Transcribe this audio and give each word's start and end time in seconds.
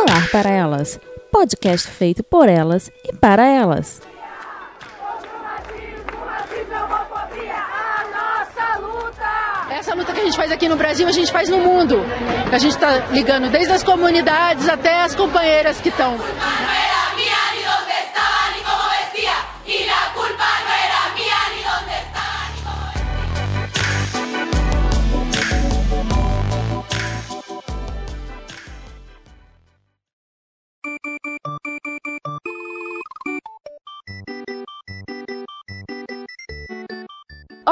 Olá 0.00 0.26
para 0.32 0.48
elas, 0.48 0.98
podcast 1.30 1.86
feito 1.86 2.24
por 2.24 2.48
elas 2.48 2.90
e 3.04 3.14
para 3.14 3.46
elas. 3.46 4.00
Essa 9.70 9.94
luta 9.94 10.14
que 10.14 10.20
a 10.20 10.24
gente 10.24 10.36
faz 10.38 10.50
aqui 10.50 10.70
no 10.70 10.76
Brasil, 10.76 11.06
a 11.06 11.12
gente 11.12 11.30
faz 11.30 11.50
no 11.50 11.58
mundo. 11.58 12.00
A 12.50 12.56
gente 12.56 12.72
está 12.72 13.08
ligando 13.10 13.50
desde 13.50 13.74
as 13.74 13.82
comunidades 13.82 14.66
até 14.70 15.02
as 15.02 15.14
companheiras 15.14 15.78
que 15.82 15.90
estão. 15.90 16.16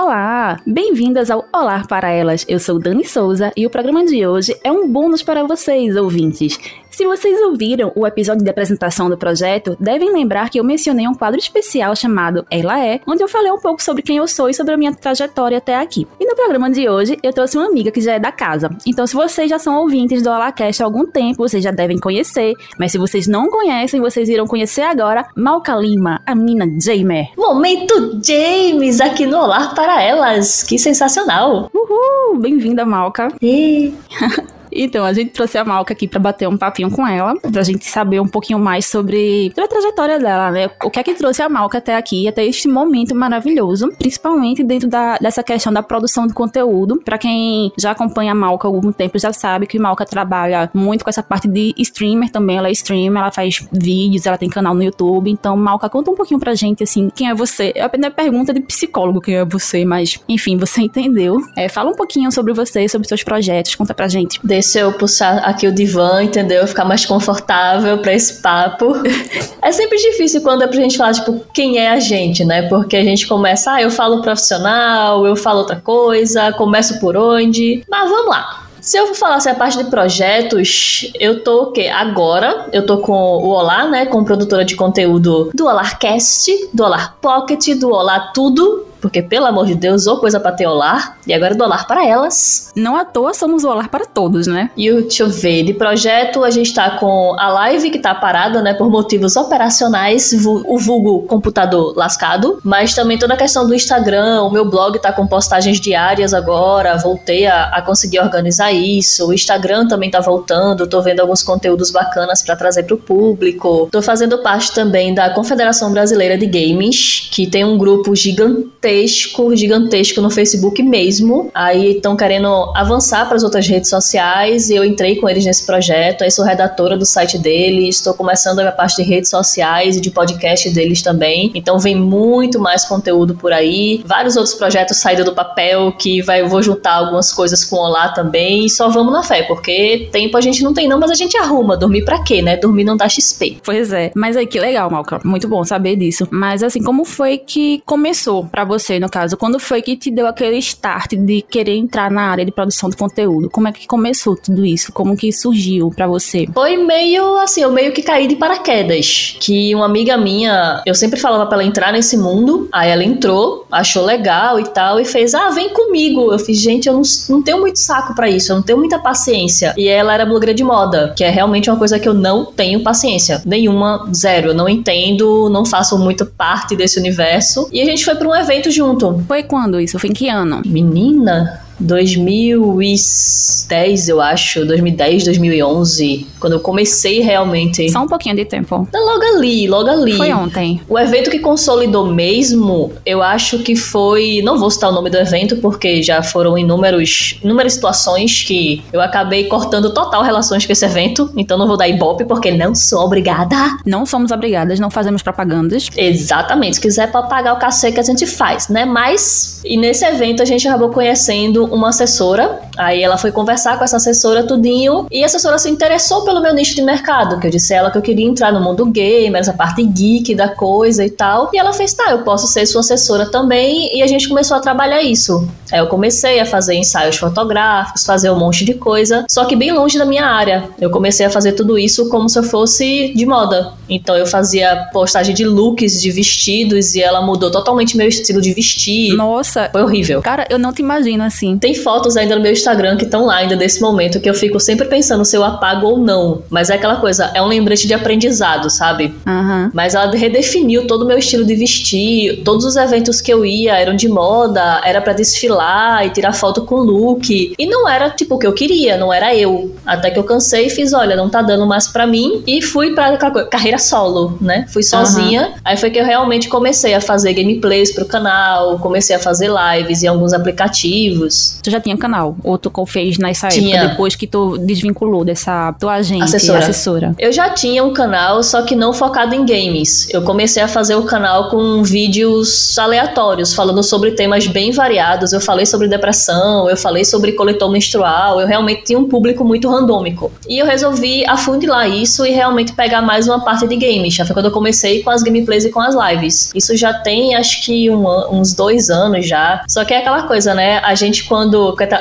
Olá, 0.00 0.27
bem-vindas 0.64 1.30
ao 1.30 1.48
Olá 1.52 1.82
para 1.88 2.10
Elas. 2.10 2.44
Eu 2.48 2.60
sou 2.60 2.78
Dani 2.78 3.04
Souza 3.04 3.52
e 3.56 3.66
o 3.66 3.70
programa 3.70 4.04
de 4.04 4.24
hoje 4.24 4.56
é 4.62 4.70
um 4.70 4.88
bônus 4.88 5.22
para 5.22 5.42
vocês, 5.42 5.96
ouvintes. 5.96 6.58
Se 6.98 7.06
vocês 7.06 7.40
ouviram 7.42 7.92
o 7.94 8.04
episódio 8.04 8.42
de 8.42 8.50
apresentação 8.50 9.08
do 9.08 9.16
projeto, 9.16 9.76
devem 9.78 10.12
lembrar 10.12 10.50
que 10.50 10.58
eu 10.58 10.64
mencionei 10.64 11.06
um 11.06 11.14
quadro 11.14 11.38
especial 11.38 11.94
chamado 11.94 12.44
Ela 12.50 12.84
É, 12.84 13.00
onde 13.06 13.22
eu 13.22 13.28
falei 13.28 13.52
um 13.52 13.60
pouco 13.60 13.80
sobre 13.80 14.02
quem 14.02 14.16
eu 14.16 14.26
sou 14.26 14.50
e 14.50 14.54
sobre 14.54 14.74
a 14.74 14.76
minha 14.76 14.92
trajetória 14.92 15.58
até 15.58 15.76
aqui. 15.76 16.08
E 16.18 16.26
no 16.26 16.34
programa 16.34 16.68
de 16.68 16.88
hoje, 16.88 17.16
eu 17.22 17.32
trouxe 17.32 17.56
uma 17.56 17.68
amiga 17.68 17.92
que 17.92 18.00
já 18.00 18.14
é 18.14 18.18
da 18.18 18.32
casa. 18.32 18.68
Então, 18.84 19.06
se 19.06 19.14
vocês 19.14 19.48
já 19.48 19.60
são 19.60 19.76
ouvintes 19.76 20.22
do 20.22 20.30
Alacast 20.30 20.82
há 20.82 20.86
algum 20.86 21.06
tempo, 21.06 21.38
vocês 21.38 21.62
já 21.62 21.70
devem 21.70 22.00
conhecer. 22.00 22.54
Mas 22.76 22.90
se 22.90 22.98
vocês 22.98 23.28
não 23.28 23.48
conhecem, 23.48 24.00
vocês 24.00 24.28
irão 24.28 24.48
conhecer 24.48 24.82
agora 24.82 25.28
Malca 25.36 25.76
Lima, 25.76 26.20
a 26.26 26.34
menina 26.34 26.66
Jamer. 26.80 27.28
Momento 27.36 28.20
James 28.24 29.00
aqui 29.00 29.24
no 29.24 29.38
Olá 29.38 29.68
para 29.72 30.02
Elas. 30.28 30.62
Que 30.62 30.78
sensacional! 30.78 31.70
Uhul! 31.72 32.38
Bem-vinda, 32.38 32.84
Malca. 32.84 33.28
E... 33.40 33.94
Então, 34.72 35.04
a 35.04 35.12
gente 35.12 35.30
trouxe 35.30 35.58
a 35.58 35.64
Malca 35.64 35.92
aqui 35.92 36.06
para 36.06 36.20
bater 36.20 36.48
um 36.48 36.56
papinho 36.56 36.90
com 36.90 37.06
ela, 37.06 37.34
pra 37.40 37.62
gente 37.62 37.84
saber 37.84 38.20
um 38.20 38.28
pouquinho 38.28 38.58
mais 38.58 38.86
sobre, 38.86 39.48
sobre 39.48 39.64
a 39.64 39.68
trajetória 39.68 40.18
dela, 40.18 40.50
né? 40.50 40.70
O 40.84 40.90
que 40.90 40.98
é 40.98 41.02
que 41.02 41.14
trouxe 41.14 41.42
a 41.42 41.48
Malca 41.48 41.78
até 41.78 41.96
aqui, 41.96 42.28
até 42.28 42.44
este 42.44 42.68
momento 42.68 43.14
maravilhoso, 43.14 43.90
principalmente 43.98 44.62
dentro 44.62 44.88
da, 44.88 45.16
dessa 45.18 45.42
questão 45.42 45.72
da 45.72 45.82
produção 45.82 46.26
de 46.26 46.34
conteúdo. 46.34 47.00
Para 47.04 47.18
quem 47.18 47.72
já 47.78 47.92
acompanha 47.92 48.32
a 48.32 48.34
Malca 48.34 48.68
há 48.68 48.70
algum 48.70 48.92
tempo 48.92 49.18
já 49.18 49.32
sabe 49.32 49.66
que 49.66 49.78
Malca 49.78 50.04
trabalha 50.04 50.70
muito 50.74 51.04
com 51.04 51.10
essa 51.10 51.22
parte 51.22 51.48
de 51.48 51.74
streamer 51.78 52.30
também, 52.30 52.56
ela 52.56 52.68
é 52.68 52.72
streamer, 52.72 53.22
ela 53.22 53.32
faz 53.32 53.66
vídeos, 53.72 54.26
ela 54.26 54.38
tem 54.38 54.48
canal 54.48 54.74
no 54.74 54.82
YouTube. 54.82 55.30
Então, 55.30 55.56
Malca, 55.56 55.88
conta 55.88 56.10
um 56.10 56.14
pouquinho 56.14 56.40
pra 56.40 56.54
gente, 56.54 56.82
assim, 56.82 57.10
quem 57.14 57.28
é 57.28 57.34
você? 57.34 57.72
Eu 57.74 57.86
apenas 57.86 58.12
pergunta 58.12 58.52
de 58.52 58.60
psicólogo 58.60 59.20
quem 59.20 59.36
é 59.36 59.44
você, 59.44 59.84
mas, 59.84 60.18
enfim, 60.28 60.56
você 60.56 60.82
entendeu. 60.88 61.38
É, 61.56 61.68
fala 61.68 61.90
um 61.90 61.94
pouquinho 61.94 62.30
sobre 62.30 62.52
você, 62.52 62.88
sobre 62.88 63.08
seus 63.08 63.22
projetos, 63.22 63.74
conta 63.74 63.94
pra 63.94 64.08
gente. 64.08 64.40
Deixa 64.68 64.80
eu 64.80 64.92
puxar 64.92 65.38
aqui 65.38 65.66
o 65.66 65.72
divã, 65.72 66.22
entendeu? 66.22 66.66
Ficar 66.66 66.84
mais 66.84 67.06
confortável 67.06 67.96
para 68.02 68.12
esse 68.12 68.42
papo. 68.42 68.92
é 69.62 69.72
sempre 69.72 69.96
difícil 69.96 70.42
quando 70.42 70.62
é 70.62 70.66
pra 70.66 70.78
gente 70.78 70.98
falar, 70.98 71.14
tipo, 71.14 71.40
quem 71.54 71.78
é 71.78 71.88
a 71.88 71.98
gente, 71.98 72.44
né? 72.44 72.68
Porque 72.68 72.94
a 72.94 73.02
gente 73.02 73.26
começa, 73.26 73.72
ah, 73.72 73.80
eu 73.80 73.90
falo 73.90 74.20
profissional, 74.20 75.26
eu 75.26 75.34
falo 75.34 75.60
outra 75.60 75.76
coisa, 75.76 76.52
começo 76.52 77.00
por 77.00 77.16
onde. 77.16 77.82
Mas 77.88 78.10
vamos 78.10 78.28
lá. 78.28 78.66
Se 78.78 78.98
eu 78.98 79.14
falasse 79.14 79.48
a 79.48 79.54
parte 79.54 79.78
de 79.78 79.84
projetos, 79.84 81.10
eu 81.18 81.42
tô 81.42 81.62
o 81.62 81.72
quê? 81.72 81.88
Agora, 81.88 82.66
eu 82.70 82.84
tô 82.84 82.98
com 82.98 83.12
o 83.12 83.48
Olá, 83.48 83.88
né? 83.88 84.04
Com 84.04 84.22
produtora 84.22 84.66
de 84.66 84.76
conteúdo 84.76 85.50
do 85.54 85.64
Olarcast, 85.64 86.68
do 86.74 86.84
Olar 86.84 87.16
Pocket, 87.22 87.74
do 87.78 87.90
Olá 87.90 88.32
Tudo, 88.34 88.86
porque, 89.00 89.22
pelo 89.22 89.46
amor 89.46 89.66
de 89.66 89.74
Deus, 89.74 90.06
ou 90.06 90.18
coisa 90.18 90.40
pra 90.40 90.52
ter 90.52 90.66
olar, 90.66 91.16
e 91.26 91.32
agora 91.32 91.54
do 91.54 91.64
olar 91.64 91.86
para 91.86 92.06
elas. 92.06 92.72
Não 92.74 92.96
à 92.96 93.04
toa 93.04 93.34
somos 93.34 93.64
o 93.64 93.68
olar 93.68 93.88
para 93.88 94.04
todos, 94.04 94.46
né? 94.46 94.70
E 94.76 94.90
o, 94.90 95.02
deixa 95.02 95.22
eu 95.22 95.30
ver, 95.30 95.64
de 95.64 95.74
projeto 95.74 96.44
a 96.44 96.50
gente 96.50 96.72
tá 96.72 96.98
com 96.98 97.34
a 97.38 97.48
live 97.48 97.90
que 97.90 97.98
tá 97.98 98.14
parada, 98.14 98.62
né, 98.62 98.74
por 98.74 98.90
motivos 98.90 99.36
operacionais, 99.36 100.32
o 100.44 100.78
vulgo 100.78 101.22
computador 101.22 101.96
lascado, 101.96 102.58
mas 102.62 102.94
também 102.94 103.18
toda 103.18 103.34
a 103.34 103.36
questão 103.36 103.66
do 103.66 103.74
Instagram, 103.74 104.42
o 104.42 104.50
meu 104.50 104.64
blog 104.64 104.98
tá 104.98 105.12
com 105.12 105.26
postagens 105.26 105.80
diárias 105.80 106.34
agora, 106.34 106.96
voltei 106.96 107.46
a, 107.46 107.64
a 107.66 107.82
conseguir 107.82 108.20
organizar 108.20 108.72
isso, 108.72 109.28
o 109.28 109.32
Instagram 109.32 109.86
também 109.86 110.10
tá 110.10 110.20
voltando, 110.20 110.86
tô 110.86 111.00
vendo 111.02 111.20
alguns 111.20 111.42
conteúdos 111.42 111.90
bacanas 111.90 112.42
para 112.42 112.56
trazer 112.56 112.84
pro 112.84 112.96
público, 112.96 113.88
tô 113.90 114.02
fazendo 114.02 114.38
parte 114.38 114.72
também 114.72 115.14
da 115.14 115.30
Confederação 115.30 115.92
Brasileira 115.92 116.36
de 116.36 116.46
Games, 116.46 117.28
que 117.30 117.46
tem 117.46 117.64
um 117.64 117.76
grupo 117.76 118.14
gigantesco 118.14 118.87
gigantesco, 118.88 119.54
gigantesco 119.54 120.20
no 120.20 120.30
Facebook 120.30 120.82
mesmo. 120.82 121.50
Aí 121.54 121.96
estão 121.96 122.16
querendo 122.16 122.48
avançar 122.74 123.26
para 123.26 123.36
as 123.36 123.42
outras 123.42 123.66
redes 123.66 123.90
sociais 123.90 124.70
e 124.70 124.74
eu 124.74 124.84
entrei 124.84 125.16
com 125.16 125.28
eles 125.28 125.44
nesse 125.44 125.66
projeto. 125.66 126.22
Aí 126.22 126.30
sou 126.30 126.44
redatora 126.44 126.96
do 126.96 127.04
site 127.04 127.38
deles, 127.38 127.96
estou 127.96 128.14
começando 128.14 128.60
a 128.60 128.62
minha 128.62 128.72
parte 128.72 128.96
de 128.96 129.08
redes 129.08 129.30
sociais 129.30 129.96
e 129.96 130.00
de 130.00 130.10
podcast 130.10 130.70
deles 130.70 131.02
também. 131.02 131.50
Então 131.54 131.78
vem 131.78 131.94
muito 131.94 132.58
mais 132.58 132.84
conteúdo 132.84 133.34
por 133.34 133.52
aí. 133.52 134.02
Vários 134.04 134.36
outros 134.36 134.54
projetos 134.54 134.96
saídos 134.98 135.24
do 135.24 135.34
papel 135.34 135.92
que 135.92 136.22
vai, 136.22 136.40
eu 136.40 136.48
vou 136.48 136.62
juntar 136.62 136.94
algumas 136.94 137.32
coisas 137.32 137.64
com 137.64 137.76
o 137.76 137.80
Olá 137.80 138.08
também 138.08 138.66
e 138.66 138.70
só 138.70 138.88
vamos 138.88 139.12
na 139.12 139.22
fé, 139.22 139.42
porque 139.42 140.08
tempo 140.10 140.36
a 140.36 140.40
gente 140.40 140.62
não 140.62 140.72
tem 140.72 140.88
não, 140.88 140.98
mas 140.98 141.10
a 141.10 141.14
gente 141.14 141.36
arruma. 141.36 141.76
Dormir 141.76 142.04
para 142.04 142.22
quê, 142.22 142.42
né? 142.42 142.56
Dormir 142.56 142.84
não 142.84 142.96
dá 142.96 143.08
XP. 143.08 143.58
Pois 143.64 143.92
é. 143.92 144.10
Mas 144.14 144.36
aí 144.36 144.46
que 144.46 144.58
legal, 144.58 144.90
Malca. 144.90 145.20
Muito 145.24 145.48
bom 145.48 145.64
saber 145.64 145.96
disso. 145.96 146.26
Mas 146.30 146.62
assim, 146.62 146.82
como 146.82 147.04
foi 147.04 147.38
que 147.38 147.82
começou 147.84 148.44
para 148.46 148.64
você 148.64 148.77
você, 148.78 148.98
no 148.98 149.08
caso, 149.08 149.36
quando 149.36 149.58
foi 149.58 149.82
que 149.82 149.96
te 149.96 150.10
deu 150.10 150.26
aquele 150.26 150.56
start 150.58 151.14
de 151.14 151.42
querer 151.42 151.76
entrar 151.76 152.10
na 152.10 152.22
área 152.22 152.44
de 152.44 152.52
produção 152.52 152.88
de 152.88 152.96
conteúdo? 152.96 153.50
Como 153.50 153.68
é 153.68 153.72
que 153.72 153.86
começou 153.86 154.36
tudo 154.36 154.64
isso? 154.64 154.92
Como 154.92 155.16
que 155.16 155.32
surgiu 155.32 155.90
para 155.90 156.06
você? 156.06 156.46
Foi 156.54 156.76
meio 156.76 157.36
assim, 157.38 157.62
eu 157.62 157.72
meio 157.72 157.92
que 157.92 158.02
caí 158.02 158.26
de 158.26 158.36
paraquedas. 158.36 159.36
Que 159.40 159.74
uma 159.74 159.86
amiga 159.86 160.16
minha, 160.16 160.82
eu 160.86 160.94
sempre 160.94 161.18
falava 161.18 161.46
pra 161.46 161.58
ela 161.58 161.64
entrar 161.64 161.92
nesse 161.92 162.16
mundo, 162.16 162.68
aí 162.72 162.90
ela 162.90 163.04
entrou, 163.04 163.66
achou 163.70 164.04
legal 164.04 164.60
e 164.60 164.64
tal, 164.64 165.00
e 165.00 165.04
fez, 165.04 165.34
ah, 165.34 165.50
vem 165.50 165.70
comigo. 165.70 166.32
Eu 166.32 166.38
fiz, 166.38 166.58
gente, 166.60 166.88
eu 166.88 166.94
não, 166.94 167.02
não 167.28 167.42
tenho 167.42 167.60
muito 167.60 167.78
saco 167.78 168.14
para 168.14 168.28
isso, 168.28 168.52
eu 168.52 168.56
não 168.56 168.62
tenho 168.62 168.78
muita 168.78 168.98
paciência. 168.98 169.74
E 169.76 169.88
ela 169.88 170.14
era 170.14 170.24
blogueira 170.24 170.54
de 170.54 170.62
moda, 170.62 171.12
que 171.16 171.24
é 171.24 171.30
realmente 171.30 171.68
uma 171.68 171.78
coisa 171.78 171.98
que 171.98 172.08
eu 172.08 172.14
não 172.14 172.44
tenho 172.44 172.82
paciência. 172.82 173.42
Nenhuma, 173.44 174.08
zero. 174.14 174.48
Eu 174.48 174.54
não 174.54 174.68
entendo, 174.68 175.48
não 175.50 175.64
faço 175.64 175.98
muito 175.98 176.24
parte 176.24 176.76
desse 176.76 176.98
universo. 176.98 177.68
E 177.72 177.80
a 177.80 177.84
gente 177.84 178.04
foi 178.04 178.14
para 178.14 178.28
um 178.28 178.34
evento 178.34 178.67
junto. 178.70 179.22
Foi 179.26 179.42
quando 179.42 179.80
isso? 179.80 179.98
Foi 179.98 180.10
em 180.10 180.12
que 180.12 180.28
ano? 180.28 180.62
Menina, 180.64 181.60
2010, 181.80 184.08
eu 184.08 184.20
acho, 184.20 184.64
2010, 184.64 185.24
2011, 185.24 186.26
quando 186.40 186.54
eu 186.54 186.60
comecei 186.60 187.20
realmente. 187.20 187.88
Só 187.90 188.02
um 188.02 188.06
pouquinho 188.06 188.36
de 188.36 188.44
tempo. 188.44 188.88
Logo 188.92 189.22
ali, 189.36 189.68
logo 189.68 189.88
ali. 189.88 190.16
Foi 190.16 190.32
ontem. 190.32 190.80
O 190.88 190.98
evento 190.98 191.30
que 191.30 191.38
consolidou 191.38 192.06
mesmo, 192.06 192.92
eu 193.04 193.22
acho 193.22 193.60
que 193.60 193.76
foi, 193.76 194.40
não 194.42 194.58
vou 194.58 194.70
citar 194.70 194.90
o 194.90 194.92
nome 194.92 195.10
do 195.10 195.16
evento 195.16 195.56
porque 195.56 196.02
já 196.02 196.22
foram 196.22 196.58
inúmeros, 196.58 197.38
inúmeras 197.42 197.74
situações 197.74 198.42
que 198.42 198.82
eu 198.92 199.00
acabei 199.00 199.44
cortando 199.44 199.92
total 199.92 200.22
relações 200.22 200.66
com 200.66 200.72
esse 200.72 200.84
evento, 200.84 201.30
então 201.36 201.58
não 201.58 201.66
vou 201.66 201.76
dar 201.76 201.88
ibope 201.88 202.24
porque 202.24 202.50
não 202.50 202.74
sou 202.74 203.04
obrigada. 203.04 203.56
Não 203.84 204.04
somos 204.04 204.30
obrigadas, 204.30 204.80
não 204.80 204.90
fazemos 204.90 205.22
propagandas. 205.22 205.88
Exatamente, 205.96 206.76
se 206.76 206.80
quiser 206.80 207.10
pagar 207.10 207.54
o 207.54 207.58
cacete 207.58 208.00
a 208.00 208.02
gente 208.02 208.26
faz, 208.26 208.68
né? 208.68 208.84
Mas 208.84 209.60
e 209.64 209.76
nesse 209.76 210.04
evento 210.04 210.42
a 210.42 210.44
gente 210.44 210.66
acabou 210.66 210.90
conhecendo 210.90 211.67
uma 211.70 211.88
assessora, 211.88 212.60
aí 212.76 213.02
ela 213.02 213.16
foi 213.16 213.32
conversar 213.32 213.78
com 213.78 213.84
essa 213.84 213.96
assessora 213.96 214.44
tudinho, 214.44 215.06
e 215.10 215.22
a 215.22 215.26
assessora 215.26 215.58
se 215.58 215.68
interessou 215.68 216.24
pelo 216.24 216.40
meu 216.40 216.54
nicho 216.54 216.74
de 216.74 216.82
mercado, 216.82 217.38
que 217.38 217.46
eu 217.46 217.50
disse 217.50 217.74
a 217.74 217.78
ela 217.78 217.90
que 217.90 217.98
eu 217.98 218.02
queria 218.02 218.26
entrar 218.26 218.52
no 218.52 218.60
mundo 218.60 218.86
gamer, 218.86 219.40
essa 219.40 219.52
parte 219.52 219.84
geek 219.84 220.34
da 220.34 220.48
coisa 220.48 221.04
e 221.04 221.10
tal, 221.10 221.50
e 221.52 221.58
ela 221.58 221.72
fez, 221.72 221.92
tá, 221.92 222.10
eu 222.10 222.18
posso 222.22 222.46
ser 222.46 222.66
sua 222.66 222.80
assessora 222.80 223.30
também, 223.30 223.96
e 223.96 224.02
a 224.02 224.06
gente 224.06 224.28
começou 224.28 224.56
a 224.56 224.60
trabalhar 224.60 225.02
isso. 225.02 225.48
Aí 225.72 225.78
eu 225.78 225.86
comecei 225.86 226.40
a 226.40 226.46
fazer 226.46 226.74
ensaios 226.74 227.16
fotográficos, 227.16 228.04
fazer 228.04 228.30
um 228.30 228.38
monte 228.38 228.64
de 228.64 228.74
coisa, 228.74 229.24
só 229.28 229.44
que 229.44 229.54
bem 229.54 229.72
longe 229.72 229.98
da 229.98 230.04
minha 230.04 230.24
área. 230.24 230.68
Eu 230.80 230.90
comecei 230.90 231.26
a 231.26 231.30
fazer 231.30 231.52
tudo 231.52 231.78
isso 231.78 232.08
como 232.08 232.28
se 232.28 232.38
eu 232.38 232.42
fosse 232.42 233.12
de 233.14 233.26
moda. 233.26 233.72
Então 233.88 234.16
eu 234.16 234.26
fazia 234.26 234.88
postagem 234.92 235.34
de 235.34 235.44
looks, 235.44 236.00
de 236.00 236.10
vestidos, 236.10 236.94
e 236.94 237.02
ela 237.02 237.20
mudou 237.20 237.50
totalmente 237.50 237.96
meu 237.96 238.08
estilo 238.08 238.40
de 238.40 238.52
vestir. 238.52 239.14
Nossa! 239.14 239.68
Foi 239.70 239.82
horrível. 239.82 240.22
Cara, 240.22 240.46
eu 240.48 240.58
não 240.58 240.72
te 240.72 240.80
imagino 240.80 241.22
assim 241.22 241.57
Tem 241.60 241.74
fotos 241.74 242.16
ainda 242.16 242.36
no 242.36 242.42
meu 242.42 242.52
Instagram 242.52 242.96
que 242.96 243.04
estão 243.04 243.24
lá 243.24 243.36
ainda 243.36 243.56
desse 243.56 243.80
momento 243.80 244.20
que 244.20 244.28
eu 244.28 244.34
fico 244.34 244.58
sempre 244.60 244.86
pensando 244.86 245.24
se 245.24 245.36
eu 245.36 245.44
apago 245.44 245.86
ou 245.86 245.98
não. 245.98 246.42
Mas 246.50 246.70
é 246.70 246.74
aquela 246.74 246.96
coisa, 246.96 247.30
é 247.34 247.42
um 247.42 247.46
lembrete 247.46 247.86
de 247.86 247.94
aprendizado, 247.94 248.70
sabe? 248.70 249.14
Uhum. 249.26 249.70
Mas 249.72 249.94
ela 249.94 250.10
redefiniu 250.14 250.86
todo 250.86 251.02
o 251.02 251.06
meu 251.06 251.18
estilo 251.18 251.44
de 251.44 251.54
vestir. 251.54 252.42
Todos 252.44 252.64
os 252.64 252.76
eventos 252.76 253.20
que 253.20 253.32
eu 253.32 253.44
ia 253.44 253.76
eram 253.76 253.96
de 253.96 254.08
moda, 254.08 254.80
era 254.84 255.00
para 255.00 255.12
desfilar 255.12 256.06
e 256.06 256.10
tirar 256.10 256.32
foto 256.32 256.62
com 256.62 256.76
look. 256.76 257.54
E 257.58 257.66
não 257.66 257.88
era 257.88 258.10
tipo 258.10 258.36
o 258.36 258.38
que 258.38 258.46
eu 258.46 258.52
queria, 258.52 258.96
não 258.96 259.12
era 259.12 259.34
eu. 259.34 259.74
Até 259.84 260.10
que 260.10 260.18
eu 260.18 260.24
cansei 260.24 260.66
e 260.66 260.70
fiz, 260.70 260.92
olha, 260.92 261.16
não 261.16 261.28
tá 261.28 261.42
dando 261.42 261.66
mais 261.66 261.88
para 261.88 262.06
mim. 262.06 262.42
E 262.46 262.62
fui 262.62 262.94
pra 262.94 263.16
carreira 263.46 263.78
solo, 263.78 264.38
né? 264.40 264.66
Fui 264.68 264.82
sozinha. 264.82 265.48
Uhum. 265.48 265.54
Aí 265.64 265.76
foi 265.76 265.90
que 265.90 265.98
eu 265.98 266.04
realmente 266.04 266.48
comecei 266.48 266.94
a 266.94 267.00
fazer 267.00 267.32
gameplays 267.34 267.92
pro 267.92 268.04
canal, 268.04 268.78
comecei 268.78 269.16
a 269.16 269.18
fazer 269.18 269.50
lives 269.50 270.02
em 270.02 270.06
alguns 270.06 270.32
aplicativos. 270.32 271.47
Tu 271.62 271.70
já 271.70 271.80
tinha 271.80 271.96
canal? 271.96 272.36
Ou 272.42 272.56
tu 272.56 272.70
fez 272.86 273.18
nessa 273.18 273.48
tinha. 273.48 273.76
época, 273.76 273.90
depois 273.90 274.16
que 274.16 274.26
tu 274.26 274.56
desvinculou 274.58 275.24
dessa 275.24 275.72
tua 275.78 275.94
agente, 275.94 276.22
assessora. 276.22 276.58
assessora? 276.58 277.14
Eu 277.18 277.32
já 277.32 277.50
tinha 277.50 277.82
um 277.84 277.92
canal, 277.92 278.42
só 278.42 278.62
que 278.62 278.74
não 278.74 278.92
focado 278.92 279.34
em 279.34 279.44
games. 279.44 280.08
Eu 280.12 280.22
comecei 280.22 280.62
a 280.62 280.68
fazer 280.68 280.94
o 280.94 281.02
canal 281.02 281.50
com 281.50 281.82
vídeos 281.82 282.78
aleatórios, 282.78 283.54
falando 283.54 283.82
sobre 283.82 284.12
temas 284.12 284.46
bem 284.46 284.70
variados. 284.70 285.32
Eu 285.32 285.40
falei 285.40 285.66
sobre 285.66 285.88
depressão, 285.88 286.68
eu 286.68 286.76
falei 286.76 287.04
sobre 287.04 287.32
coletor 287.32 287.70
menstrual, 287.70 288.40
eu 288.40 288.46
realmente 288.46 288.84
tinha 288.84 288.98
um 288.98 289.08
público 289.08 289.44
muito 289.44 289.68
randômico. 289.68 290.30
E 290.48 290.58
eu 290.58 290.66
resolvi 290.66 291.24
afundilar 291.26 291.88
isso 291.88 292.24
e 292.24 292.30
realmente 292.30 292.72
pegar 292.72 293.02
mais 293.02 293.26
uma 293.26 293.44
parte 293.44 293.66
de 293.66 293.76
games. 293.76 294.14
Já 294.14 294.24
foi 294.24 294.34
quando 294.34 294.46
eu 294.46 294.52
comecei 294.52 295.02
com 295.02 295.10
as 295.10 295.22
gameplays 295.22 295.64
e 295.64 295.70
com 295.70 295.80
as 295.80 295.94
lives. 295.94 296.50
Isso 296.54 296.76
já 296.76 296.92
tem, 296.92 297.34
acho 297.34 297.64
que 297.64 297.90
um, 297.90 298.06
uns 298.38 298.54
dois 298.54 298.90
anos 298.90 299.26
já. 299.26 299.62
Só 299.68 299.84
que 299.84 299.94
é 299.94 299.98
aquela 299.98 300.22
coisa, 300.22 300.54
né? 300.54 300.78
A 300.78 300.94
gente, 300.94 301.24
quando 301.24 301.37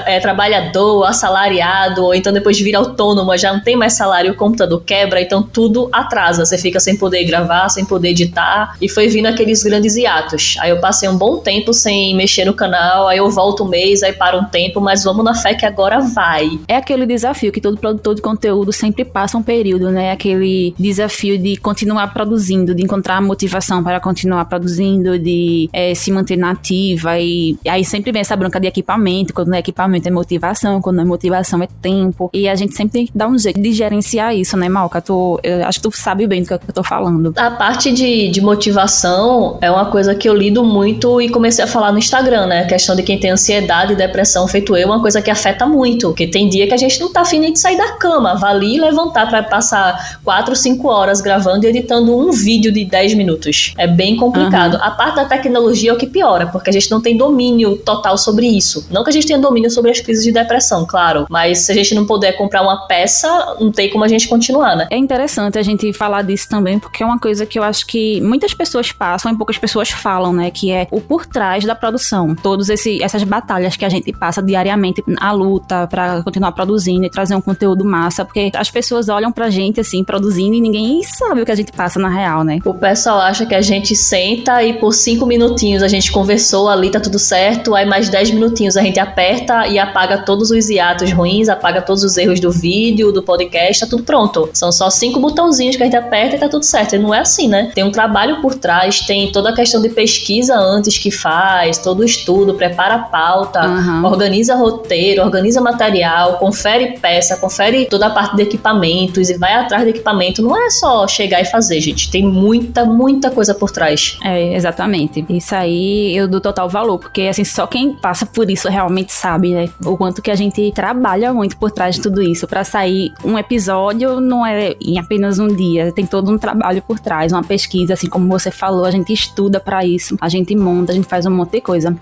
é 0.06 0.20
trabalhador, 0.20 1.06
assalariado, 1.06 2.04
ou 2.04 2.14
então 2.14 2.32
depois 2.34 2.58
de 2.58 2.64
vir 2.64 2.76
autônomo, 2.76 3.36
já 3.38 3.54
não 3.54 3.62
tem 3.62 3.76
mais 3.76 3.94
salário, 3.94 4.32
o 4.32 4.36
computador 4.36 4.82
quebra, 4.86 5.22
então 5.22 5.42
tudo 5.42 5.90
atrasa. 5.92 6.46
Você 6.46 6.58
fica 6.58 6.80
sem 6.80 6.98
poder 6.98 7.24
gravar, 7.26 7.70
sem 7.70 7.86
poder 7.86 8.10
editar. 8.10 8.76
E 8.82 8.90
foi 8.90 9.08
vindo 9.08 9.28
aqueles 9.28 9.64
grandes 9.64 9.96
hiatos. 9.96 10.56
Aí 10.60 10.70
eu 10.70 10.80
passei 10.80 11.10
um 11.10 11.18
bom 11.18 11.38
tempo 11.38 11.74
sem 11.74 12.16
mexer 12.16 12.46
no 12.46 12.54
canal, 12.54 13.08
aí 13.08 13.18
eu 13.18 13.30
volto 13.30 13.64
um 13.64 13.68
mês, 13.68 14.04
aí 14.04 14.14
para 14.14 14.38
um 14.38 14.46
tempo, 14.46 14.80
mas 14.80 15.04
vamos 15.04 15.24
na 15.24 15.34
fé 15.34 15.54
que 15.54 15.66
agora 15.66 16.00
vai. 16.00 16.50
É 16.68 16.76
aquele 16.76 17.06
desafio 17.06 17.52
que 17.52 17.62
todo 17.62 17.78
produtor 17.78 18.16
de 18.16 18.22
conteúdo 18.22 18.72
sempre 18.72 19.04
passa 19.04 19.38
um 19.38 19.44
período, 19.44 19.92
né? 19.92 20.12
Aquele 20.12 20.74
desafio 20.78 21.38
de 21.38 21.58
continuar 21.58 22.14
produzindo, 22.14 22.74
de 22.74 22.84
encontrar 22.84 23.22
motivação 23.22 23.84
para 23.84 24.00
continuar 24.00 24.46
produzindo, 24.46 25.18
de 25.20 25.70
é, 25.74 25.94
se 25.94 26.12
manter 26.12 26.38
nativa. 26.38 27.20
E 27.20 27.58
aí 27.68 27.84
sempre 27.84 28.12
vem 28.12 28.22
essa 28.22 28.36
bronca 28.36 28.60
de 28.60 28.68
equipamento. 28.68 29.17
Quando 29.34 29.50
não 29.50 29.56
é 29.56 29.60
equipamento 29.60 30.08
é 30.08 30.12
motivação, 30.12 30.82
quando 30.82 30.98
não 30.98 31.04
é 31.04 31.08
motivação 31.08 31.62
é 31.62 31.68
tempo. 31.82 32.30
E 32.34 32.48
a 32.48 32.56
gente 32.56 32.76
sempre 32.76 32.94
tem 32.94 33.06
que 33.06 33.12
dar 33.16 33.28
um 33.28 33.38
jeito 33.38 33.60
de 33.60 33.72
gerenciar 33.72 34.36
isso, 34.36 34.58
né, 34.58 34.70
Malca? 34.70 35.02
Tu, 35.02 35.40
acho 35.66 35.80
que 35.80 35.90
tu 35.90 35.96
sabe 35.96 36.28
bem 36.28 36.42
do 36.42 36.48
que 36.48 36.54
eu 36.54 36.60
tô 36.74 36.84
falando. 36.84 37.34
A 37.38 37.52
parte 37.52 37.92
de, 37.92 38.30
de 38.30 38.42
motivação 38.42 39.58
é 39.62 39.70
uma 39.70 39.86
coisa 39.86 40.16
que 40.16 40.28
eu 40.28 40.34
lido 40.34 40.64
muito 40.64 41.22
e 41.22 41.30
comecei 41.30 41.64
a 41.64 41.68
falar 41.68 41.92
no 41.92 41.98
Instagram, 41.98 42.48
né? 42.48 42.62
A 42.62 42.68
questão 42.68 42.96
de 42.96 43.04
quem 43.04 43.20
tem 43.20 43.32
ansiedade 43.32 43.94
e 43.94 43.96
depressão, 43.96 44.48
feito 44.48 44.76
eu, 44.76 44.84
é 44.84 44.86
uma 44.86 45.02
coisa 45.02 45.22
que 45.22 45.30
afeta 45.30 45.66
muito. 45.66 46.08
Porque 46.10 46.28
tem 46.28 46.50
dia 46.50 46.68
que 46.68 46.74
a 46.74 46.78
gente 46.78 47.00
não 47.00 47.12
tá 47.12 47.22
afim 47.22 47.40
nem 47.40 47.54
de 47.54 47.60
sair 47.60 47.78
da 47.78 47.94
cama. 47.94 48.36
Vale 48.36 48.80
levantar 48.80 49.28
para 49.30 49.44
passar 49.44 50.20
4, 50.24 50.56
5 50.56 50.88
horas 50.88 51.22
gravando 51.22 51.66
e 51.66 51.70
editando 51.70 52.16
um 52.16 52.32
vídeo 52.32 52.72
de 52.72 52.86
10 52.86 53.14
minutos. 53.16 53.74
É 53.78 53.88
bem 53.88 54.16
complicado. 54.16 54.76
Uhum. 54.76 54.84
A 54.84 54.92
parte 54.92 55.16
da 55.16 55.26
tecnologia 55.26 55.92
é 55.92 55.94
o 55.94 55.98
que 55.98 56.08
piora, 56.08 56.48
porque 56.48 56.70
a 56.70 56.74
gente 56.74 56.90
não 56.92 57.02
tem 57.02 57.18
domínio 57.18 57.78
total 57.78 58.18
sobre 58.18 58.48
isso. 58.48 58.86
Não 58.90 59.04
que 59.08 59.18
a 59.18 59.22
gente 59.22 59.28
tenha 59.28 59.40
domínio 59.40 59.70
sobre 59.72 59.92
as 59.92 60.00
crises 60.00 60.24
de 60.24 60.32
depressão, 60.32 60.86
claro, 60.86 61.26
mas 61.30 61.60
se 61.60 61.72
a 61.72 61.76
gente 61.76 61.96
não 61.96 62.06
puder 62.06 62.34
comprar 62.34 62.62
uma 62.62 62.88
peça, 62.88 63.58
não 63.60 63.72
tem 63.72 63.90
como 63.90 64.04
a 64.04 64.08
gente 64.08 64.28
continuar, 64.28 64.76
né? 64.76 64.88
É 64.92 64.98
interessante 64.98 65.58
a 65.58 65.64
gente 65.64 65.92
falar 65.94 66.22
disso 66.22 66.48
também, 66.50 66.80
porque 66.80 67.04
é 67.04 67.06
uma 67.06 67.20
coisa 67.20 67.46
que 67.46 67.58
eu 67.58 67.64
acho 67.64 67.86
que 67.88 68.20
muitas 68.22 68.54
pessoas 68.54 68.92
passam 68.92 69.32
e 69.32 69.38
poucas 69.38 69.58
pessoas 69.58 69.90
falam, 69.90 70.34
né? 70.34 70.52
Que 70.52 70.72
é 70.72 70.88
o 70.92 71.00
por 71.00 71.26
trás 71.26 71.64
da 71.64 71.76
produção. 71.76 72.36
Todas 72.36 72.70
essas 72.70 73.24
batalhas 73.24 73.78
que 73.78 73.86
a 73.86 73.90
gente 73.90 74.12
passa 74.12 74.42
diariamente 74.42 75.04
a 75.20 75.32
luta 75.32 75.88
para 75.88 76.22
continuar 76.24 76.52
produzindo 76.52 77.06
e 77.06 77.10
trazer 77.10 77.36
um 77.36 77.42
conteúdo 77.42 77.86
massa, 77.86 78.26
porque 78.26 78.52
as 78.56 78.70
pessoas 78.70 79.10
olham 79.10 79.32
pra 79.32 79.50
gente 79.50 79.80
assim, 79.80 80.04
produzindo 80.04 80.56
e 80.56 80.62
ninguém 80.62 81.02
sabe 81.04 81.42
o 81.42 81.46
que 81.46 81.52
a 81.52 81.56
gente 81.56 81.72
passa 81.72 82.00
na 82.00 82.10
real, 82.10 82.44
né? 82.44 82.60
O 82.66 82.74
pessoal 82.74 83.20
acha 83.20 83.46
que 83.46 83.56
a 83.56 83.62
gente 83.62 83.96
senta 83.96 84.64
e 84.64 84.74
por 84.74 84.94
cinco 84.94 85.26
minutinhos 85.26 85.84
a 85.84 85.88
gente 85.88 86.12
conversou 86.12 86.70
ali, 86.70 86.90
tá 86.90 87.00
tudo 87.00 87.20
certo, 87.20 87.76
aí 87.76 87.86
mais 87.86 88.10
dez 88.10 88.32
minutinhos 88.32 88.76
a 88.78 88.82
gente 88.82 88.97
aperta 89.00 89.68
e 89.68 89.80
apaga 89.80 90.20
todos 90.20 90.52
os 90.52 90.70
hiatos 90.70 91.12
ruins, 91.12 91.50
apaga 91.50 91.82
todos 91.82 92.04
os 92.04 92.18
erros 92.18 92.40
do 92.40 92.52
vídeo, 92.52 93.12
do 93.12 93.24
podcast, 93.24 93.86
tá 93.86 93.90
tudo 93.90 94.04
pronto. 94.04 94.50
São 94.54 94.72
só 94.72 94.90
cinco 94.90 95.20
botãozinhos 95.20 95.76
que 95.76 95.84
a 95.84 95.86
gente 95.86 95.96
aperta 95.96 96.36
e 96.36 96.40
tá 96.40 96.50
tudo 96.50 96.64
certo. 96.64 96.96
E 96.96 97.00
não 97.00 97.14
é 97.14 97.20
assim, 97.20 97.48
né? 97.48 97.72
Tem 97.74 97.84
um 97.84 97.92
trabalho 97.92 98.42
por 98.42 98.56
trás, 98.56 99.02
tem 99.02 99.32
toda 99.32 99.50
a 99.50 99.56
questão 99.56 99.82
de 99.82 99.90
pesquisa 99.90 100.56
antes 100.56 100.98
que 100.98 101.12
faz, 101.12 101.78
todo 101.78 102.00
o 102.00 102.04
estudo, 102.04 102.54
prepara 102.54 102.96
a 102.96 103.00
pauta, 103.00 103.68
uhum. 103.68 104.06
organiza 104.06 104.56
roteiro, 104.56 105.22
organiza 105.22 105.62
material, 105.62 106.38
confere 106.38 106.98
peça, 107.00 107.38
confere 107.38 107.86
toda 107.86 108.08
a 108.08 108.10
parte 108.10 108.36
de 108.36 108.44
equipamentos 108.44 109.30
e 109.30 109.38
vai 109.38 109.54
atrás 109.54 109.84
do 109.84 109.90
equipamento. 109.90 110.42
Não 110.42 110.56
é 110.56 110.70
só 110.70 111.08
chegar 111.08 111.42
e 111.42 111.46
fazer, 111.46 111.80
gente. 111.80 112.10
Tem 112.12 112.24
muita, 112.24 112.86
muita 112.86 113.30
coisa 113.32 113.54
por 113.54 113.72
trás. 113.72 114.18
É, 114.24 114.56
exatamente. 114.56 115.26
Isso 115.30 115.56
aí 115.56 116.16
eu 116.16 116.28
dou 116.28 116.42
total 116.42 116.68
valor, 116.68 117.00
porque 117.00 117.22
assim, 117.24 117.44
só 117.44 117.68
quem 117.68 117.94
passa 117.94 118.26
por 118.26 118.50
isso 118.50 118.68
realmente 118.68 118.87
sabe, 119.12 119.54
né? 119.54 119.70
O 119.86 119.98
quanto 119.98 120.22
que 120.22 120.32
a 120.32 120.36
gente 120.36 120.72
trabalha 120.72 121.34
muito 121.34 121.58
por 121.58 121.72
trás 121.72 121.96
de 121.96 122.02
tudo 122.02 122.22
isso. 122.22 122.48
para 122.48 122.64
sair 122.64 123.14
um 123.24 123.38
episódio 123.38 124.20
não 124.20 124.46
é 124.46 124.76
em 124.82 125.00
apenas 125.00 125.40
um 125.40 125.48
dia, 125.48 125.92
tem 125.92 126.06
todo 126.06 126.32
um 126.32 126.38
trabalho 126.38 126.82
por 126.82 127.00
trás, 127.00 127.32
uma 127.32 127.44
pesquisa, 127.44 127.94
assim 127.94 128.08
como 128.08 128.28
você 128.28 128.52
falou, 128.52 128.86
a 128.86 128.92
gente 128.92 129.12
estuda 129.12 129.60
para 129.60 129.86
isso, 129.86 130.18
a 130.22 130.30
gente 130.30 130.56
monta, 130.56 130.92
a 130.92 130.96
gente 130.96 131.08
faz 131.08 131.26
um 131.26 131.32
monte 131.32 131.52
de 131.54 131.62
coisa. 131.62 131.96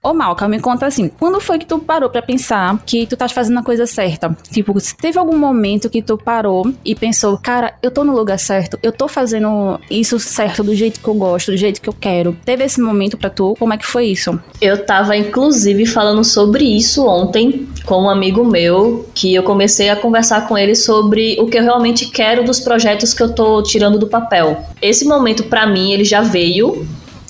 Ô 0.00 0.14
Malca, 0.14 0.46
me 0.46 0.60
conta 0.60 0.86
assim, 0.86 1.08
quando 1.08 1.40
foi 1.40 1.58
que 1.58 1.66
tu 1.66 1.80
parou 1.80 2.08
para 2.08 2.22
pensar 2.22 2.80
que 2.86 3.04
tu 3.04 3.14
estás 3.14 3.32
fazendo 3.32 3.58
a 3.58 3.64
coisa 3.64 3.84
certa? 3.84 4.36
Tipo, 4.48 4.72
teve 5.00 5.18
algum 5.18 5.36
momento 5.36 5.90
que 5.90 6.00
tu 6.00 6.16
parou 6.16 6.72
e 6.84 6.94
pensou, 6.94 7.36
cara, 7.36 7.74
eu 7.82 7.90
tô 7.90 8.04
no 8.04 8.14
lugar 8.14 8.38
certo, 8.38 8.78
eu 8.80 8.92
tô 8.92 9.08
fazendo 9.08 9.80
isso 9.90 10.20
certo 10.20 10.62
do 10.62 10.72
jeito 10.72 11.00
que 11.00 11.08
eu 11.08 11.14
gosto, 11.14 11.50
do 11.50 11.56
jeito 11.56 11.80
que 11.80 11.88
eu 11.88 11.92
quero. 11.92 12.36
Teve 12.44 12.62
esse 12.62 12.80
momento 12.80 13.16
para 13.16 13.28
tu? 13.28 13.56
Como 13.58 13.74
é 13.74 13.76
que 13.76 13.84
foi 13.84 14.06
isso? 14.06 14.38
Eu 14.60 14.86
tava 14.86 15.16
inclusive 15.16 15.84
falando 15.84 16.22
sobre 16.22 16.64
isso 16.64 17.04
ontem 17.04 17.68
com 17.84 18.04
um 18.04 18.08
amigo 18.08 18.44
meu, 18.44 19.08
que 19.12 19.34
eu 19.34 19.42
comecei 19.42 19.88
a 19.88 19.96
conversar 19.96 20.46
com 20.46 20.56
ele 20.56 20.76
sobre 20.76 21.36
o 21.40 21.46
que 21.46 21.58
eu 21.58 21.64
realmente 21.64 22.06
quero 22.06 22.44
dos 22.44 22.60
projetos 22.60 23.12
que 23.12 23.22
eu 23.22 23.34
tô 23.34 23.62
tirando 23.64 23.98
do 23.98 24.06
papel. 24.06 24.62
Esse 24.80 25.04
momento 25.04 25.42
para 25.44 25.66
mim 25.66 25.90
ele 25.92 26.04
já 26.04 26.20
veio 26.20 26.86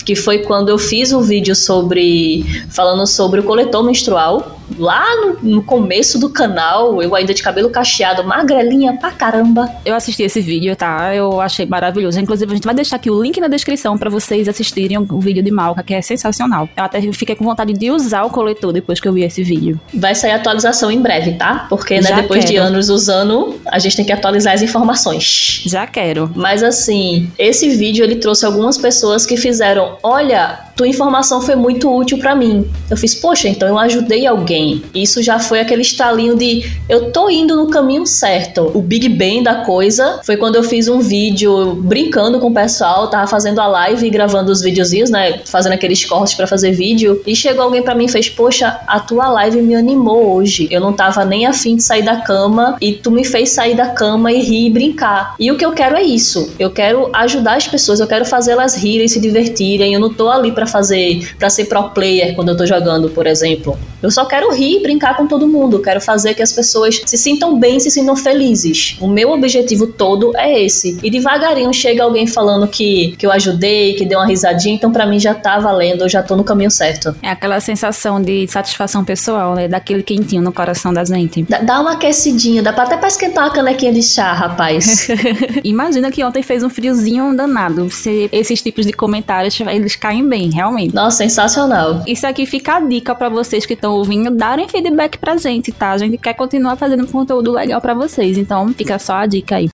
que 0.09 0.17
foi 0.17 0.39
quando 0.39 0.71
eu 0.71 0.79
fiz 0.79 1.13
um 1.13 1.21
vídeo 1.21 1.55
sobre 1.55 2.43
falando 2.71 3.07
sobre 3.07 3.41
o 3.41 3.43
coletor 3.43 3.85
menstrual 3.85 4.58
lá 4.76 5.05
no, 5.17 5.38
no, 5.43 5.62
começo 5.62 6.19
do 6.19 6.29
canal, 6.29 7.03
eu 7.03 7.15
ainda 7.15 7.35
de 7.35 7.43
cabelo 7.43 7.70
cacheado, 7.70 8.25
magrelinha 8.25 8.97
pra 8.97 9.11
caramba. 9.11 9.71
Eu 9.85 9.95
assisti 9.95 10.23
esse 10.23 10.40
vídeo, 10.40 10.75
tá? 10.76 11.14
Eu 11.14 11.40
achei 11.40 11.66
maravilhoso. 11.66 12.19
Inclusive, 12.21 12.50
a 12.50 12.54
gente 12.54 12.64
vai 12.64 12.75
deixar 12.75 12.97
aqui 12.97 13.11
o 13.11 13.23
link 13.23 13.40
na 13.40 13.49
descrição 13.49 13.97
para 13.97 14.11
vocês 14.11 14.49
assistirem 14.49 14.99
o 14.99 15.21
vídeo 15.21 15.43
de 15.43 15.50
Malca, 15.50 15.83
que 15.83 15.95
é 15.95 16.02
sensacional. 16.02 16.69
Eu 16.76 16.85
até 16.85 17.00
fiquei 17.12 17.35
com 17.35 17.45
vontade 17.45 17.73
de 17.73 17.90
usar 17.90 18.25
o 18.25 18.31
coletor 18.31 18.73
depois 18.73 19.00
que 19.00 19.09
eu 19.09 19.12
vi 19.12 19.23
esse 19.23 19.43
vídeo. 19.43 19.81
Vai 19.95 20.14
sair 20.14 20.33
atualização 20.33 20.90
em 20.90 21.00
breve, 21.00 21.33
tá? 21.33 21.66
Porque, 21.69 22.00
né, 22.00 22.12
depois 22.12 22.40
quero. 22.40 22.52
de 22.52 22.57
anos 22.57 22.88
usando, 22.88 23.61
a 23.66 23.78
gente 23.78 23.97
tem 23.97 24.04
que 24.04 24.12
atualizar 24.12 24.54
as 24.54 24.62
informações. 24.62 25.62
Já 25.66 25.87
quero. 25.87 26.31
Mas 26.35 26.62
assim, 26.62 27.31
esse 27.38 27.69
vídeo 27.71 28.04
ele 28.04 28.16
trouxe 28.16 28.47
algumas 28.47 28.78
pessoas 28.78 29.26
que 29.26 29.37
fizeram, 29.37 29.97
olha, 30.02 30.68
tua 30.78 30.87
informação 30.87 31.40
foi 31.40 31.56
muito 31.56 31.92
útil 31.92 32.18
para 32.18 32.37
mim. 32.37 32.64
Eu 32.88 32.97
fiz, 32.97 33.12
poxa, 33.12 33.49
então 33.49 33.66
eu 33.66 33.76
ajudei 33.76 34.25
alguém. 34.28 34.85
Isso 34.94 35.20
já 35.20 35.40
foi 35.40 35.58
aquele 35.58 35.82
estalinho 35.82 36.37
de 36.37 36.70
eu 36.88 37.11
tô 37.11 37.28
indo 37.28 37.56
no 37.56 37.68
caminho 37.68 38.06
certo. 38.06 38.70
O 38.73 38.80
Big 38.80 39.08
Bang 39.08 39.42
da 39.42 39.64
coisa 39.64 40.20
foi 40.25 40.37
quando 40.37 40.54
eu 40.54 40.62
fiz 40.62 40.87
um 40.87 41.00
vídeo 41.00 41.75
brincando 41.75 42.38
com 42.38 42.47
o 42.47 42.54
pessoal, 42.54 43.08
tava 43.08 43.26
fazendo 43.26 43.61
a 43.61 43.66
live 43.66 44.06
e 44.06 44.11
gravando 44.11 44.52
os 44.52 44.62
videozinhos, 44.62 45.11
né? 45.11 45.40
Fazendo 45.47 45.73
aqueles 45.73 46.04
cortes 46.04 46.35
para 46.35 46.47
fazer 46.47 46.70
vídeo. 46.70 47.20
E 47.26 47.35
chegou 47.35 47.64
alguém 47.64 47.82
para 47.82 47.97
mim 47.97 48.04
e 48.04 48.08
fez, 48.08 48.28
poxa, 48.28 48.78
a 48.87 49.00
tua 49.00 49.28
live 49.30 49.61
me 49.61 49.75
animou 49.75 50.32
hoje. 50.32 50.68
Eu 50.70 50.80
não 50.80 50.92
tava 50.92 51.25
nem 51.25 51.44
afim 51.44 51.75
de 51.75 51.82
sair 51.82 52.04
da 52.04 52.18
cama 52.18 52.76
e 52.80 52.92
tu 52.92 53.11
me 53.11 53.25
fez 53.25 53.50
sair 53.50 53.75
da 53.75 53.88
cama 53.88 54.30
e 54.30 54.40
rir 54.40 54.66
e 54.66 54.70
brincar. 54.70 55.35
E 55.40 55.50
o 55.50 55.56
que 55.56 55.66
eu 55.66 55.73
quero 55.73 55.97
é 55.97 56.04
isso. 56.04 56.54
Eu 56.56 56.70
quero 56.70 57.11
ajudar 57.14 57.56
as 57.56 57.66
pessoas, 57.66 57.99
eu 57.99 58.06
quero 58.06 58.25
fazê-las 58.25 58.76
rirem, 58.76 59.08
se 59.08 59.18
divertirem. 59.18 59.92
Eu 59.92 59.99
não 59.99 60.14
tô 60.14 60.28
ali 60.28 60.52
para 60.52 60.68
fazer, 60.69 61.35
para 61.39 61.51
ser 61.51 61.65
pro 61.65 61.91
player 61.91 62.35
quando 62.35 62.51
eu 62.51 62.57
tô 62.57 62.67
jogando, 62.67 63.09
por 63.11 63.27
exemplo. 63.27 63.79
Eu 64.03 64.11
só 64.11 64.25
quero 64.25 64.53
rir 64.53 64.79
e 64.79 64.83
brincar 64.83 65.17
com 65.17 65.27
todo 65.27 65.49
mundo. 65.49 65.81
Quero 65.81 66.01
fazer 66.01 66.35
que 66.35 66.43
as 66.43 66.53
pessoas 66.53 67.03
se 67.05 67.19
sintam 67.19 67.59
bem, 67.59 67.81
se 67.81 67.91
sintam 67.91 68.15
felizes. 68.15 68.97
O 69.01 69.09
meu 69.09 69.31
objetivo 69.31 69.87
todo 69.87 70.37
é 70.37 70.63
esse. 70.63 70.99
E 71.03 71.11
devagarinho 71.11 71.73
chega 71.73 72.05
alguém 72.05 72.27
falando 72.27 72.69
que, 72.69 73.15
que 73.19 73.27
eu 73.27 73.33
ajudei, 73.33 73.95
que 73.95 74.05
deu 74.05 74.19
uma 74.19 74.27
risadinha, 74.27 74.75
então 74.75 74.93
para 74.93 75.07
mim 75.07 75.19
já 75.19 75.35
tá 75.35 75.59
valendo, 75.59 76.03
eu 76.03 76.09
já 76.09 76.23
tô 76.23 76.37
no 76.37 76.45
caminho 76.45 76.71
certo. 76.71 77.15
É 77.23 77.31
aquela 77.31 77.59
sensação 77.61 78.21
de 78.21 78.47
satisfação 78.47 79.05
pessoal, 79.05 79.55
né? 79.55 79.67
Daquele 79.67 80.03
quentinho 80.03 80.43
no 80.43 80.53
coração 80.53 80.93
da 80.93 81.05
gente. 81.05 81.43
Dá, 81.43 81.59
dá 81.59 81.81
uma 81.81 81.93
aquecidinha, 81.93 82.63
dá 82.63 82.73
pra 82.73 82.85
até 82.85 82.97
pra 82.97 83.09
esquentar 83.09 83.45
uma 83.45 83.53
canequinha 83.53 83.93
de 83.93 84.03
chá, 84.03 84.33
rapaz. 84.33 85.09
Imagina 85.65 86.11
que 86.11 86.23
ontem 86.23 86.43
fez 86.43 86.63
um 86.63 86.71
friozinho 86.71 87.37
danado. 87.37 87.91
Se 87.91 88.29
esses 88.31 88.63
tipos 88.63 88.87
de 88.87 88.93
comentários, 88.93 89.59
eles 89.61 89.97
caem 89.97 90.27
bem, 90.27 90.51
realmente. 90.59 90.95
Nossa, 90.95 91.19
sensacional. 91.19 92.03
Isso 92.07 92.27
aqui 92.27 92.45
fica 92.45 92.77
a 92.77 92.81
dica 92.81 93.15
para 93.15 93.29
vocês 93.29 93.65
que 93.65 93.75
estão 93.75 93.95
ouvindo, 93.95 94.31
darem 94.31 94.69
feedback 94.69 95.19
pra 95.19 95.37
gente, 95.37 95.73
tá? 95.73 95.93
A 95.93 95.99
gente 95.99 96.19
quer 96.19 96.35
continuar 96.35 96.77
fazendo 96.77 97.07
conteúdo 97.07 97.53
legal 97.53 97.81
para 97.81 97.95
vocês, 97.95 98.37
então 98.37 98.69
fica 98.75 98.99
só 98.99 99.15
a 99.15 99.27
dica 99.27 99.57
aí. 99.57 99.69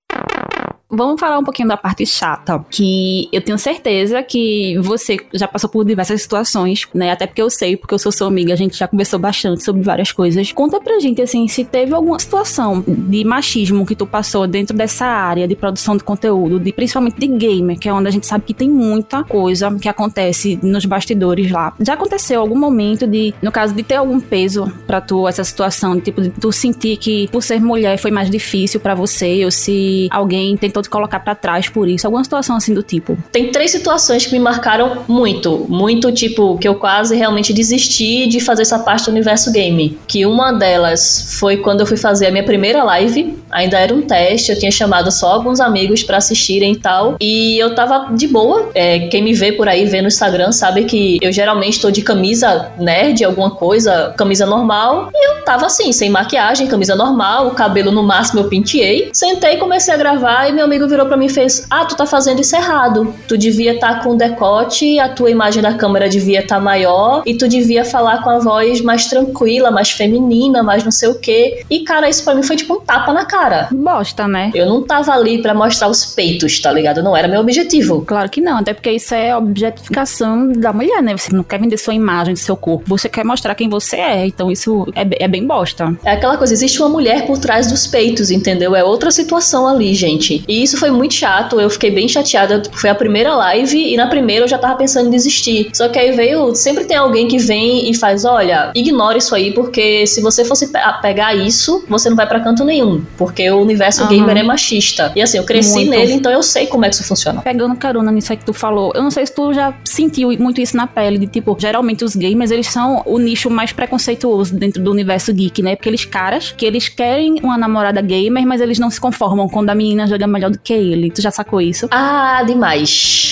Vamos 0.95 1.19
falar 1.19 1.39
um 1.39 1.43
pouquinho 1.43 1.67
da 1.67 1.77
parte 1.77 2.05
chata, 2.05 2.63
que 2.69 3.27
eu 3.31 3.41
tenho 3.41 3.57
certeza 3.57 4.23
que 4.23 4.77
você 4.79 5.17
já 5.33 5.47
passou 5.47 5.69
por 5.69 5.83
diversas 5.83 6.21
situações, 6.21 6.87
né? 6.93 7.11
Até 7.11 7.27
porque 7.27 7.41
eu 7.41 7.49
sei, 7.49 7.75
porque 7.75 7.93
eu 7.93 7.99
sou 7.99 8.11
sua 8.11 8.27
amiga, 8.27 8.53
a 8.53 8.55
gente 8.55 8.77
já 8.77 8.87
conversou 8.87 9.19
bastante 9.19 9.63
sobre 9.63 9.81
várias 9.81 10.11
coisas. 10.11 10.51
Conta 10.51 10.79
pra 10.79 10.99
gente, 10.99 11.21
assim, 11.21 11.47
se 11.47 11.65
teve 11.65 11.93
alguma 11.93 12.17
situação 12.17 12.83
de 12.87 13.23
machismo 13.23 13.85
que 13.85 13.95
tu 13.95 14.05
passou 14.05 14.47
dentro 14.47 14.75
dessa 14.75 15.05
área 15.05 15.47
de 15.47 15.55
produção 15.55 15.97
de 15.97 16.03
conteúdo, 16.03 16.59
de, 16.59 16.71
principalmente 16.71 17.19
de 17.19 17.27
gamer, 17.27 17.77
que 17.77 17.89
é 17.89 17.93
onde 17.93 18.07
a 18.07 18.11
gente 18.11 18.25
sabe 18.25 18.45
que 18.45 18.53
tem 18.53 18.69
muita 18.69 19.23
coisa 19.23 19.75
que 19.75 19.89
acontece 19.89 20.57
nos 20.63 20.85
bastidores 20.85 21.51
lá. 21.51 21.73
Já 21.79 21.93
aconteceu 21.93 22.39
algum 22.39 22.57
momento 22.57 23.05
de, 23.05 23.33
no 23.41 23.51
caso, 23.51 23.73
de 23.73 23.83
ter 23.83 23.95
algum 23.95 24.19
peso 24.19 24.71
para 24.87 25.01
tu 25.01 25.27
essa 25.27 25.43
situação, 25.43 25.95
de, 25.95 26.01
tipo, 26.01 26.21
de 26.21 26.29
tu 26.29 26.51
sentir 26.51 26.97
que 26.97 27.27
por 27.29 27.41
ser 27.41 27.59
mulher 27.59 27.97
foi 27.97 28.11
mais 28.11 28.29
difícil 28.29 28.79
para 28.79 28.95
você, 28.95 29.43
ou 29.43 29.51
se 29.51 30.07
alguém 30.11 30.55
tentou 30.55 30.84
te 30.85 30.89
colocar 30.89 31.19
para 31.19 31.35
trás 31.35 31.67
por 31.69 31.87
isso? 31.87 32.07
Alguma 32.07 32.23
situação 32.23 32.55
assim 32.55 32.73
do 32.73 32.81
tipo? 32.81 33.17
Tem 33.31 33.51
três 33.51 33.71
situações 33.71 34.25
que 34.25 34.31
me 34.31 34.39
marcaram 34.39 35.03
muito. 35.07 35.65
Muito, 35.67 36.11
tipo, 36.11 36.57
que 36.57 36.67
eu 36.67 36.75
quase 36.75 37.15
realmente 37.15 37.53
desisti 37.53 38.27
de 38.27 38.39
fazer 38.39 38.61
essa 38.61 38.79
parte 38.79 39.05
do 39.05 39.11
universo 39.11 39.51
game. 39.51 39.97
Que 40.07 40.25
uma 40.25 40.51
delas 40.51 41.37
foi 41.39 41.57
quando 41.57 41.81
eu 41.81 41.85
fui 41.85 41.97
fazer 41.97 42.27
a 42.27 42.31
minha 42.31 42.43
primeira 42.43 42.83
live. 42.83 43.37
Ainda 43.51 43.79
era 43.79 43.93
um 43.93 44.01
teste, 44.01 44.51
eu 44.51 44.59
tinha 44.59 44.71
chamado 44.71 45.11
só 45.11 45.31
alguns 45.31 45.59
amigos 45.59 46.03
para 46.03 46.17
assistirem 46.17 46.73
e 46.73 46.77
tal. 46.77 47.15
E 47.19 47.57
eu 47.57 47.73
tava 47.73 48.13
de 48.15 48.27
boa. 48.27 48.69
É, 48.73 49.07
quem 49.07 49.23
me 49.23 49.33
vê 49.33 49.51
por 49.51 49.67
aí, 49.67 49.85
vê 49.85 50.01
no 50.01 50.07
Instagram, 50.07 50.51
sabe 50.51 50.85
que 50.85 51.17
eu 51.21 51.31
geralmente 51.31 51.79
tô 51.79 51.89
de 51.89 52.01
camisa 52.01 52.71
nerd, 52.77 53.23
alguma 53.23 53.51
coisa, 53.51 54.13
camisa 54.17 54.45
normal. 54.45 55.09
E 55.13 55.29
eu 55.29 55.43
tava 55.43 55.65
assim, 55.65 55.91
sem 55.91 56.09
maquiagem, 56.09 56.67
camisa 56.67 56.95
normal, 56.95 57.47
o 57.47 57.51
cabelo 57.51 57.91
no 57.91 58.03
máximo 58.03 58.41
eu 58.41 58.49
penteei. 58.49 59.09
Sentei, 59.13 59.57
comecei 59.57 59.93
a 59.93 59.97
gravar 59.97 60.49
e 60.49 60.51
meu 60.51 60.65
amigo 60.65 60.74
virou 60.87 61.05
para 61.05 61.17
mim 61.17 61.25
e 61.25 61.29
fez: 61.29 61.65
Ah, 61.69 61.85
tu 61.85 61.95
tá 61.95 62.05
fazendo 62.05 62.41
isso 62.41 62.55
errado. 62.55 63.13
Tu 63.27 63.37
devia 63.37 63.73
estar 63.73 63.95
tá 63.95 64.03
com 64.03 64.15
decote, 64.15 64.99
a 64.99 65.09
tua 65.09 65.29
imagem 65.29 65.61
da 65.61 65.73
câmera 65.73 66.09
devia 66.09 66.39
estar 66.39 66.55
tá 66.55 66.61
maior 66.61 67.23
e 67.25 67.35
tu 67.35 67.47
devia 67.47 67.85
falar 67.85 68.23
com 68.23 68.29
a 68.29 68.39
voz 68.39 68.81
mais 68.81 69.07
tranquila, 69.07 69.71
mais 69.71 69.91
feminina, 69.91 70.61
mais 70.61 70.83
não 70.83 70.91
sei 70.91 71.09
o 71.09 71.15
quê. 71.15 71.63
E 71.69 71.79
cara, 71.81 72.09
isso 72.09 72.23
para 72.23 72.35
mim 72.35 72.43
foi 72.43 72.55
tipo 72.55 72.73
um 72.75 72.79
tapa 72.81 73.13
na 73.13 73.25
cara. 73.25 73.69
Bosta, 73.71 74.27
né? 74.27 74.51
Eu 74.53 74.65
não 74.65 74.81
tava 74.81 75.11
ali 75.13 75.41
para 75.41 75.53
mostrar 75.53 75.87
os 75.87 76.05
peitos, 76.05 76.59
tá 76.59 76.71
ligado? 76.71 77.01
Não 77.01 77.15
era 77.15 77.27
meu 77.27 77.41
objetivo. 77.41 78.03
Claro 78.05 78.29
que 78.29 78.41
não, 78.41 78.57
até 78.57 78.73
porque 78.73 78.91
isso 78.91 79.13
é 79.13 79.35
objetificação 79.35 80.51
da 80.51 80.73
mulher, 80.73 81.01
né? 81.01 81.15
Você 81.17 81.33
não 81.35 81.43
quer 81.43 81.59
vender 81.59 81.77
sua 81.77 81.93
imagem, 81.93 82.33
do 82.33 82.39
seu 82.39 82.55
corpo, 82.55 82.83
você 82.87 83.09
quer 83.09 83.23
mostrar 83.25 83.55
quem 83.55 83.69
você 83.69 83.97
é. 83.97 84.25
Então 84.25 84.51
isso 84.51 84.87
é, 84.95 85.23
é 85.23 85.27
bem 85.27 85.45
bosta. 85.45 85.95
É 86.03 86.11
aquela 86.11 86.37
coisa, 86.37 86.53
existe 86.53 86.79
uma 86.79 86.89
mulher 86.89 87.25
por 87.25 87.37
trás 87.37 87.67
dos 87.67 87.87
peitos, 87.87 88.31
entendeu? 88.31 88.75
É 88.75 88.83
outra 88.83 89.11
situação 89.11 89.67
ali, 89.67 89.93
gente. 89.93 90.43
E 90.47 90.54
isso 90.61 90.77
foi 90.77 90.91
muito 90.91 91.13
chato, 91.13 91.59
eu 91.59 91.69
fiquei 91.69 91.91
bem 91.91 92.07
chateada. 92.07 92.63
Foi 92.73 92.89
a 92.89 92.95
primeira 92.95 93.35
live 93.35 93.93
e 93.93 93.97
na 93.97 94.07
primeira 94.07 94.45
eu 94.45 94.49
já 94.49 94.57
tava 94.57 94.75
pensando 94.75 95.07
em 95.07 95.11
desistir. 95.11 95.69
Só 95.73 95.89
que 95.89 95.99
aí 95.99 96.11
veio, 96.11 96.53
sempre 96.55 96.85
tem 96.85 96.97
alguém 96.97 97.27
que 97.27 97.37
vem 97.37 97.89
e 97.89 97.95
faz: 97.95 98.25
olha, 98.25 98.71
ignora 98.75 99.17
isso 99.17 99.33
aí, 99.35 99.53
porque 99.53 100.05
se 100.07 100.21
você 100.21 100.45
fosse 100.45 100.67
pe 100.67 100.79
pegar 101.01 101.35
isso, 101.35 101.83
você 101.87 102.09
não 102.09 102.15
vai 102.15 102.27
para 102.27 102.39
canto 102.39 102.63
nenhum. 102.63 103.03
Porque 103.17 103.49
o 103.49 103.61
universo 103.61 104.03
uhum. 104.03 104.09
gamer 104.09 104.37
é 104.37 104.43
machista. 104.43 105.11
E 105.15 105.21
assim, 105.21 105.37
eu 105.37 105.43
cresci 105.43 105.75
muito. 105.75 105.89
nele, 105.89 106.13
então 106.13 106.31
eu 106.31 106.41
sei 106.41 106.67
como 106.67 106.85
é 106.85 106.89
que 106.89 106.95
isso 106.95 107.03
funciona. 107.03 107.41
Pegando 107.41 107.75
carona 107.75 108.11
nisso 108.11 108.31
aí 108.31 108.37
que 108.37 108.45
tu 108.45 108.53
falou, 108.53 108.91
eu 108.95 109.03
não 109.03 109.11
sei 109.11 109.25
se 109.25 109.33
tu 109.33 109.53
já 109.53 109.73
sentiu 109.83 110.31
muito 110.39 110.61
isso 110.61 110.75
na 110.75 110.87
pele, 110.87 111.17
de 111.17 111.27
tipo, 111.27 111.55
geralmente 111.59 112.03
os 112.03 112.15
gamers, 112.15 112.51
eles 112.51 112.67
são 112.67 113.01
o 113.05 113.19
nicho 113.19 113.49
mais 113.49 113.71
preconceituoso 113.71 114.55
dentro 114.55 114.81
do 114.81 114.91
universo 114.91 115.33
geek, 115.33 115.61
né? 115.61 115.75
Porque 115.75 115.89
eles 115.89 116.05
caras 116.05 116.51
que 116.51 116.65
eles 116.65 116.87
querem 116.87 117.39
uma 117.43 117.57
namorada 117.57 118.01
gamer, 118.01 118.45
mas 118.45 118.61
eles 118.61 118.79
não 118.79 118.89
se 118.89 118.99
conformam 118.99 119.47
quando 119.47 119.69
a 119.69 119.75
menina 119.75 120.07
joga 120.07 120.27
melhor 120.45 120.51
do 120.51 120.59
que 120.59 120.73
ele. 120.73 121.11
Tu 121.11 121.21
já 121.21 121.31
sacou 121.31 121.59
isso? 121.59 121.87
Ah, 121.91 122.43
demais. 122.45 123.24